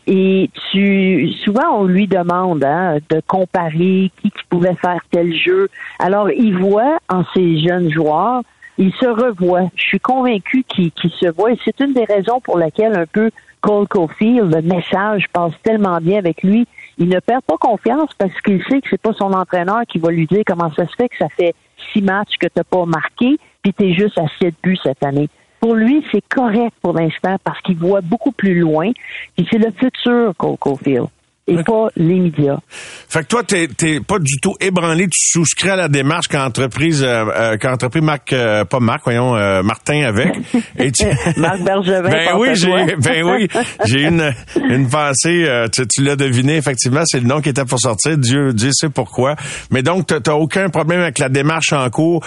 [0.06, 5.68] Et tu souvent on lui demande hein, de comparer qui, qui pouvait faire tel jeu.
[5.98, 8.42] Alors il voit en ces jeunes joueurs,
[8.78, 9.70] il se revoit.
[9.74, 13.30] Je suis convaincu qu'il se voit et c'est une des raisons pour laquelle un peu
[13.60, 16.68] Cole Caulfield, le message passe tellement bien avec lui.
[16.98, 20.10] Il ne perd pas confiance parce qu'il sait que c'est pas son entraîneur qui va
[20.10, 21.54] lui dire comment ça se fait que ça fait
[21.92, 25.02] six matchs que tu n'as pas marqué, puis tu es juste à sept buts cette
[25.02, 25.28] année.
[25.60, 28.90] Pour lui, c'est correct pour l'instant parce qu'il voit beaucoup plus loin.
[29.36, 31.08] Et c'est le futur, Cole Caulfield
[31.46, 32.58] et pas les médias.
[33.08, 37.04] Fait que toi, t'es, t'es pas du tout ébranlé, tu souscris à la démarche qu'entreprise,
[37.04, 40.36] euh, euh qu'entreprise Marc, euh, pas Marc, voyons, euh, Martin avec.
[40.78, 41.04] Et tu...
[41.36, 42.10] Marc Bergevin.
[42.10, 43.48] ben oui, j'ai, ben oui,
[43.84, 44.32] j'ai une
[44.68, 45.46] une pensée.
[45.72, 48.18] tu, tu, l'as deviné effectivement, c'est le nom qui était pour sortir.
[48.18, 49.36] Dieu, Dieu sait pourquoi.
[49.70, 52.26] Mais donc, t'as, aucun problème avec la démarche en cours.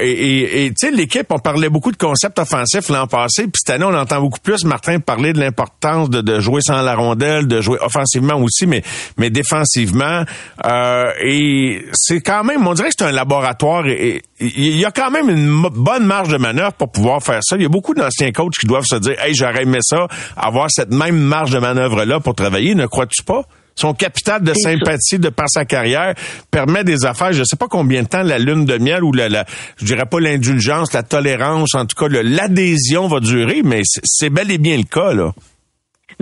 [0.00, 3.74] et, et, tu sais, l'équipe, on parlait beaucoup de concepts offensifs l'an passé, puis cette
[3.74, 7.48] année, on entend beaucoup plus Martin parler de l'importance de, de jouer sans la rondelle,
[7.48, 8.82] de jouer offensivement aussi, mais,
[9.16, 10.24] mais défensivement.
[10.64, 14.90] Euh, et c'est quand même, on dirait que c'est un laboratoire et il y a
[14.90, 17.56] quand même une bonne marge de manœuvre pour pouvoir faire ça.
[17.56, 20.66] Il y a beaucoup d'anciens coachs qui doivent se dire, hey, j'aurais aimé ça, avoir
[20.70, 23.42] cette même marge de manœuvre-là pour travailler, ne crois-tu pas?
[23.76, 26.14] Son capital de sympathie de par sa carrière
[26.50, 27.32] permet des affaires.
[27.32, 29.44] Je ne sais pas combien de temps la lune de miel ou la, la
[29.78, 34.50] je dirais pas l'indulgence, la tolérance, en tout cas l'adhésion va durer, mais c'est bel
[34.52, 35.32] et bien le cas là.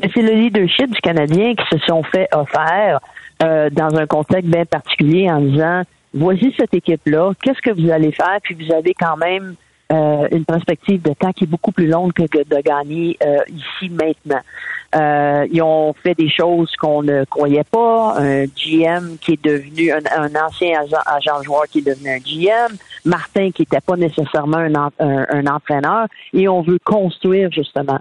[0.00, 3.00] Mais c'est le leadership du Canadien qui se sont fait offert
[3.42, 5.82] euh, dans un contexte bien particulier en disant
[6.14, 9.54] voici cette équipe-là, qu'est-ce que vous allez faire, puis vous avez quand même
[9.92, 13.90] euh, une perspective de temps qui est beaucoup plus longue que de gagner euh, ici
[13.90, 14.40] maintenant.
[15.50, 18.14] ils ont fait des choses qu'on ne croyait pas.
[18.18, 22.76] Un GM qui est devenu un, ancien agent, agent, joueur qui est devenu un GM.
[23.04, 26.06] Martin qui n'était pas nécessairement un, un, entraîneur.
[26.32, 27.98] Et on veut construire justement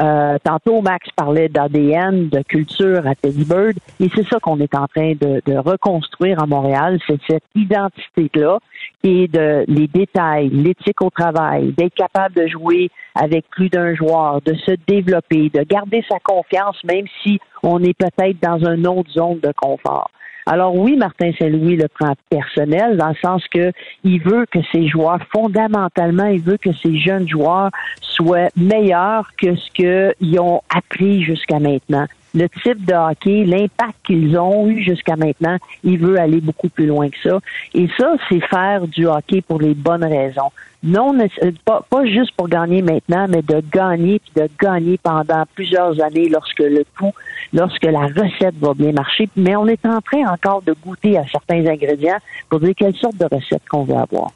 [0.00, 4.74] euh, tantôt, Max parlait d'ADN, de culture à Teddy Bird, et c'est ça qu'on est
[4.74, 8.58] en train de, reconstruire à Montréal, c'est cette identité-là
[9.04, 14.40] est de les détails, l'éthique au travail, d'être capable de jouer avec plus d'un joueur,
[14.42, 19.10] de se développer, de garder sa confiance même si on est peut-être dans une autre
[19.10, 20.10] zone de confort.
[20.46, 23.72] Alors oui, Martin Saint-Louis le prend personnel dans le sens que
[24.02, 27.70] il veut que ses joueurs, fondamentalement, il veut que ces jeunes joueurs
[28.00, 34.36] soient meilleurs que ce qu'ils ont appris jusqu'à maintenant le type de hockey, l'impact qu'ils
[34.38, 37.38] ont eu jusqu'à maintenant, il veut aller beaucoup plus loin que ça.
[37.74, 40.50] Et ça, c'est faire du hockey pour les bonnes raisons
[40.84, 46.00] non euh, pas, juste pour gagner maintenant, mais de gagner puis de gagner pendant plusieurs
[46.02, 47.12] années lorsque le coup,
[47.52, 49.28] lorsque la recette va bien marcher.
[49.34, 52.18] Mais on est en train encore de goûter à certains ingrédients
[52.50, 54.30] pour dire quelle sorte de recette qu'on veut avoir.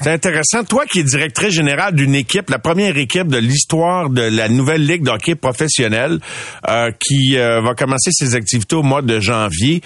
[0.00, 0.62] C'est intéressant.
[0.64, 4.86] Toi qui es directrice générale d'une équipe, la première équipe de l'histoire de la nouvelle
[4.86, 6.18] ligue d'hockey professionnelle,
[6.68, 9.80] euh, qui euh, va commencer ses activités au mois de janvier.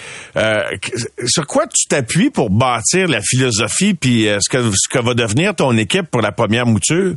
[1.27, 5.55] sur quoi tu t'appuies pour bâtir la philosophie puis ce que ce que va devenir
[5.55, 7.15] ton équipe pour la première mouture?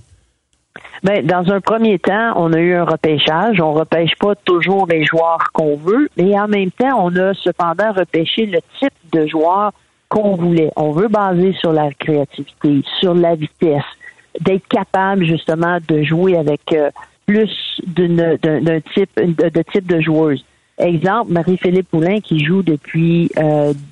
[1.04, 3.60] Ben, dans un premier temps, on a eu un repêchage.
[3.60, 7.92] On repêche pas toujours les joueurs qu'on veut, mais en même temps, on a cependant
[7.92, 9.72] repêché le type de joueur
[10.10, 10.72] qu'on voulait.
[10.76, 13.84] On veut baser sur la créativité, sur la vitesse,
[14.40, 16.92] d'être capable justement de jouer avec euh,
[17.26, 18.38] plus d'un
[18.94, 20.44] type de, type de joueuse.
[20.78, 23.30] Exemple, Marie-Philippe Poulain, qui joue depuis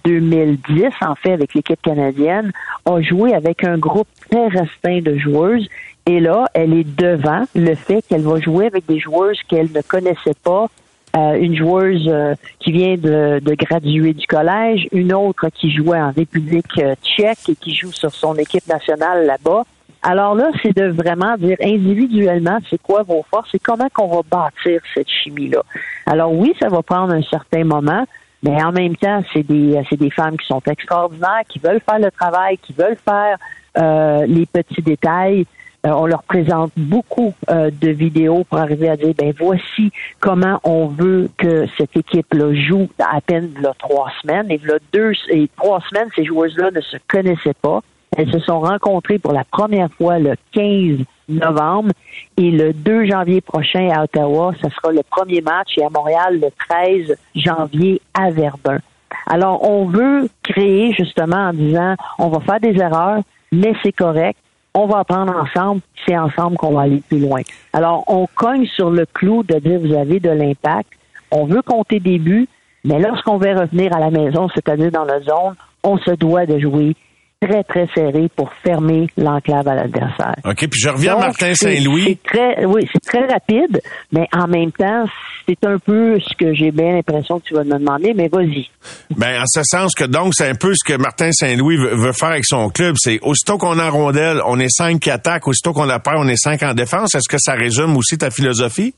[0.06, 2.52] 2010, euh, en fait, avec l'équipe canadienne,
[2.86, 5.68] a joué avec un groupe très restreint de joueuses.
[6.08, 9.82] Et là, elle est devant le fait qu'elle va jouer avec des joueuses qu'elle ne
[9.82, 10.68] connaissait pas.
[11.16, 16.00] Euh, une joueuse euh, qui vient de, de, graduer du collège, une autre qui jouait
[16.00, 19.64] en République tchèque et qui joue sur son équipe nationale là-bas.
[20.02, 24.22] Alors là, c'est de vraiment dire individuellement c'est quoi vos forces et comment qu'on va
[24.30, 25.64] bâtir cette chimie-là.
[26.06, 28.06] Alors oui, ça va prendre un certain moment,
[28.42, 32.00] mais en même temps, c'est des c'est des femmes qui sont extraordinaires, qui veulent faire
[32.00, 33.38] le travail, qui veulent faire
[33.78, 35.46] euh, les petits détails.
[35.86, 40.60] Euh, on leur présente beaucoup euh, de vidéos pour arriver à dire ben voici comment
[40.66, 45.50] on veut que cette équipe-là joue à peine là, trois semaines et là deux et
[45.56, 47.82] trois semaines ces joueuses-là ne se connaissaient pas.
[48.20, 51.92] Elles se sont rencontrées pour la première fois le 15 novembre
[52.36, 56.42] et le 2 janvier prochain à Ottawa, ce sera le premier match et à Montréal
[56.42, 58.80] le 13 janvier à Verdun.
[59.26, 63.22] Alors, on veut créer justement en disant, on va faire des erreurs,
[63.54, 64.38] mais c'est correct.
[64.74, 67.40] On va apprendre ensemble, c'est ensemble qu'on va aller plus loin.
[67.72, 70.90] Alors, on cogne sur le clou de dire vous avez de l'impact.
[71.32, 72.50] On veut compter des buts,
[72.84, 75.56] mais lorsqu'on va revenir à la maison, c'est-à-dire dans la zone,
[75.86, 76.98] on se doit de jouer
[77.42, 80.36] très, très serré pour fermer l'enclave à l'adversaire.
[80.44, 82.18] OK, puis je reviens à Martin Saint-Louis.
[82.18, 83.82] très, oui, c'est très rapide,
[84.12, 85.06] mais en même temps,
[85.48, 88.70] c'est un peu ce que j'ai bien l'impression que tu vas me demander, mais vas-y.
[89.16, 92.30] Ben, en ce sens que donc, c'est un peu ce que Martin Saint-Louis veut, faire
[92.30, 92.96] avec son club.
[93.00, 96.16] C'est aussitôt qu'on a en rondelle, on est cinq qui attaquent, aussitôt qu'on a peur,
[96.18, 97.16] on est cinq en défense.
[97.16, 98.94] Est-ce que ça résume aussi ta philosophie?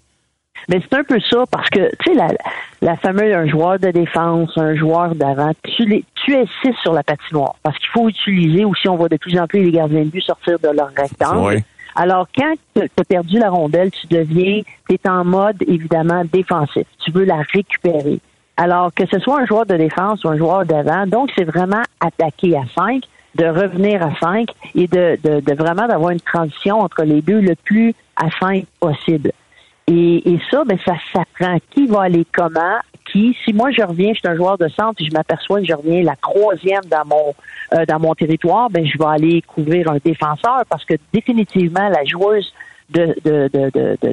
[0.69, 2.27] Mais c'est un peu ça, parce que, tu sais, la,
[2.81, 6.93] la fameuse, un joueur de défense, un joueur d'avant, tu, les, tu es six sur
[6.93, 7.55] la patinoire.
[7.63, 10.21] Parce qu'il faut utiliser aussi, on voit de plus en plus les gardiens de but
[10.21, 11.61] sortir de leur rectangle.
[11.95, 16.85] Alors, quand tu as perdu la rondelle, tu deviens, tu es en mode, évidemment, défensif.
[17.03, 18.19] Tu veux la récupérer.
[18.55, 21.81] Alors, que ce soit un joueur de défense ou un joueur d'avant, donc c'est vraiment
[21.99, 23.03] attaquer à cinq,
[23.35, 27.39] de revenir à cinq et de, de, de vraiment d'avoir une transition entre les deux
[27.39, 29.31] le plus à cinq possible.
[29.93, 31.57] Et, ça, ben, ça s'apprend.
[31.71, 32.77] Qui va aller comment?
[33.11, 33.35] Qui?
[33.43, 35.73] Si moi je reviens, je suis un joueur de centre et je m'aperçois que je
[35.73, 37.33] reviens la troisième dans mon
[37.73, 42.05] euh, dans mon territoire, ben je vais aller couvrir un défenseur parce que définitivement la
[42.05, 42.53] joueuse
[42.89, 43.15] de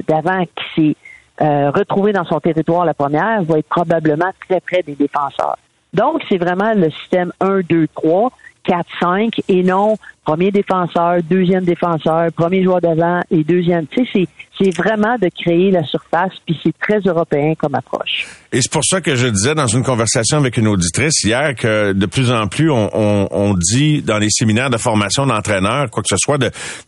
[0.07, 0.95] d'avant qui s'est
[1.41, 5.57] euh, retrouvée dans son territoire la première va être probablement très près des défenseurs.
[5.93, 8.31] Donc c'est vraiment le système 1, 2, 3
[8.67, 13.87] 4-5 et non premier défenseur, deuxième défenseur, premier joueur d'avant et deuxième.
[13.87, 14.27] Tu sais,
[14.61, 18.27] c'est vraiment de créer la surface, puis c'est très européen comme approche.
[18.51, 21.93] Et c'est pour ça que je disais dans une conversation avec une auditrice hier que
[21.93, 26.09] de plus en plus on, on, dit dans les séminaires de formation d'entraîneurs, quoi que
[26.09, 26.39] ce soit,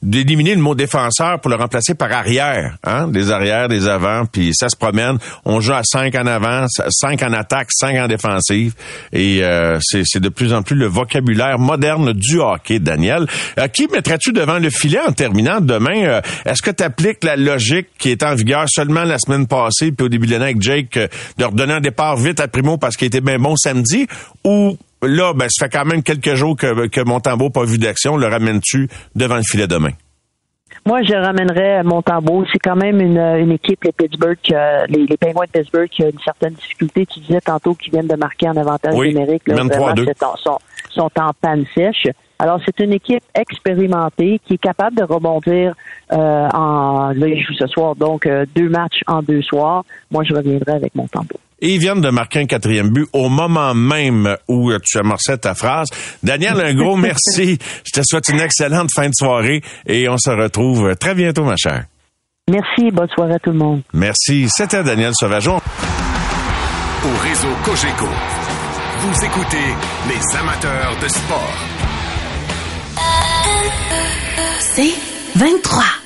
[0.02, 4.54] d'éliminer le mot défenseur pour le remplacer par arrière, hein, des arrières, des avants, puis
[4.54, 5.18] ça se promène.
[5.46, 8.74] On joue à cinq en avant, cinq en attaque, cinq en défensive,
[9.14, 13.28] et euh, c'est de plus en plus le vocabulaire moderne du hockey, Daniel.
[13.60, 16.04] Euh, qui mettrais-tu devant le filet en terminant demain?
[16.04, 19.92] Euh, est-ce que tu appliques la logique qui est en vigueur seulement la semaine passée,
[19.92, 21.08] puis au début de l'année avec Jake, euh,
[21.38, 24.08] de redonner un départ vite à Primo parce qu'il était bien bon samedi?
[24.44, 27.78] Ou là, ben, ça fait quand même quelques jours que, que Montembeau n'a pas vu
[27.78, 28.18] d'action.
[28.18, 29.92] Le ramènes-tu devant le filet demain?
[30.86, 32.44] Moi, je ramènerais Montembeau.
[32.52, 34.38] C'est quand même une, équipe, les Pittsburgh,
[34.90, 37.06] les, les Penguins de Pittsburgh, qui a une certaine difficulté.
[37.06, 39.44] Tu disais tantôt qu'ils viennent de marquer en avantage numérique.
[39.48, 39.58] Là,
[40.44, 40.58] sont,
[40.92, 42.08] sont en panne sèche.
[42.40, 45.76] Alors, c'est une équipe expérimentée qui est capable de rebondir
[46.12, 47.12] euh, en.
[47.14, 49.86] Là, il joue ce soir, donc euh, deux matchs en deux soirs.
[50.10, 51.40] Moi, je reviendrai avec mon tambour.
[51.62, 55.54] et ils viennent de marquer un quatrième but au moment même où tu amorçais ta
[55.54, 55.90] phrase.
[56.24, 57.60] Daniel, un gros merci.
[57.86, 61.58] Je te souhaite une excellente fin de soirée et on se retrouve très bientôt, ma
[61.58, 61.86] chère.
[62.50, 63.82] Merci, bonne soirée à tout le monde.
[63.94, 64.48] Merci.
[64.50, 65.58] C'était Daniel Sauvageon.
[67.04, 68.08] Au réseau Cogeco,
[69.02, 69.76] vous écoutez
[70.08, 71.58] les amateurs de sport.
[74.60, 74.94] C'est
[75.36, 76.01] 23.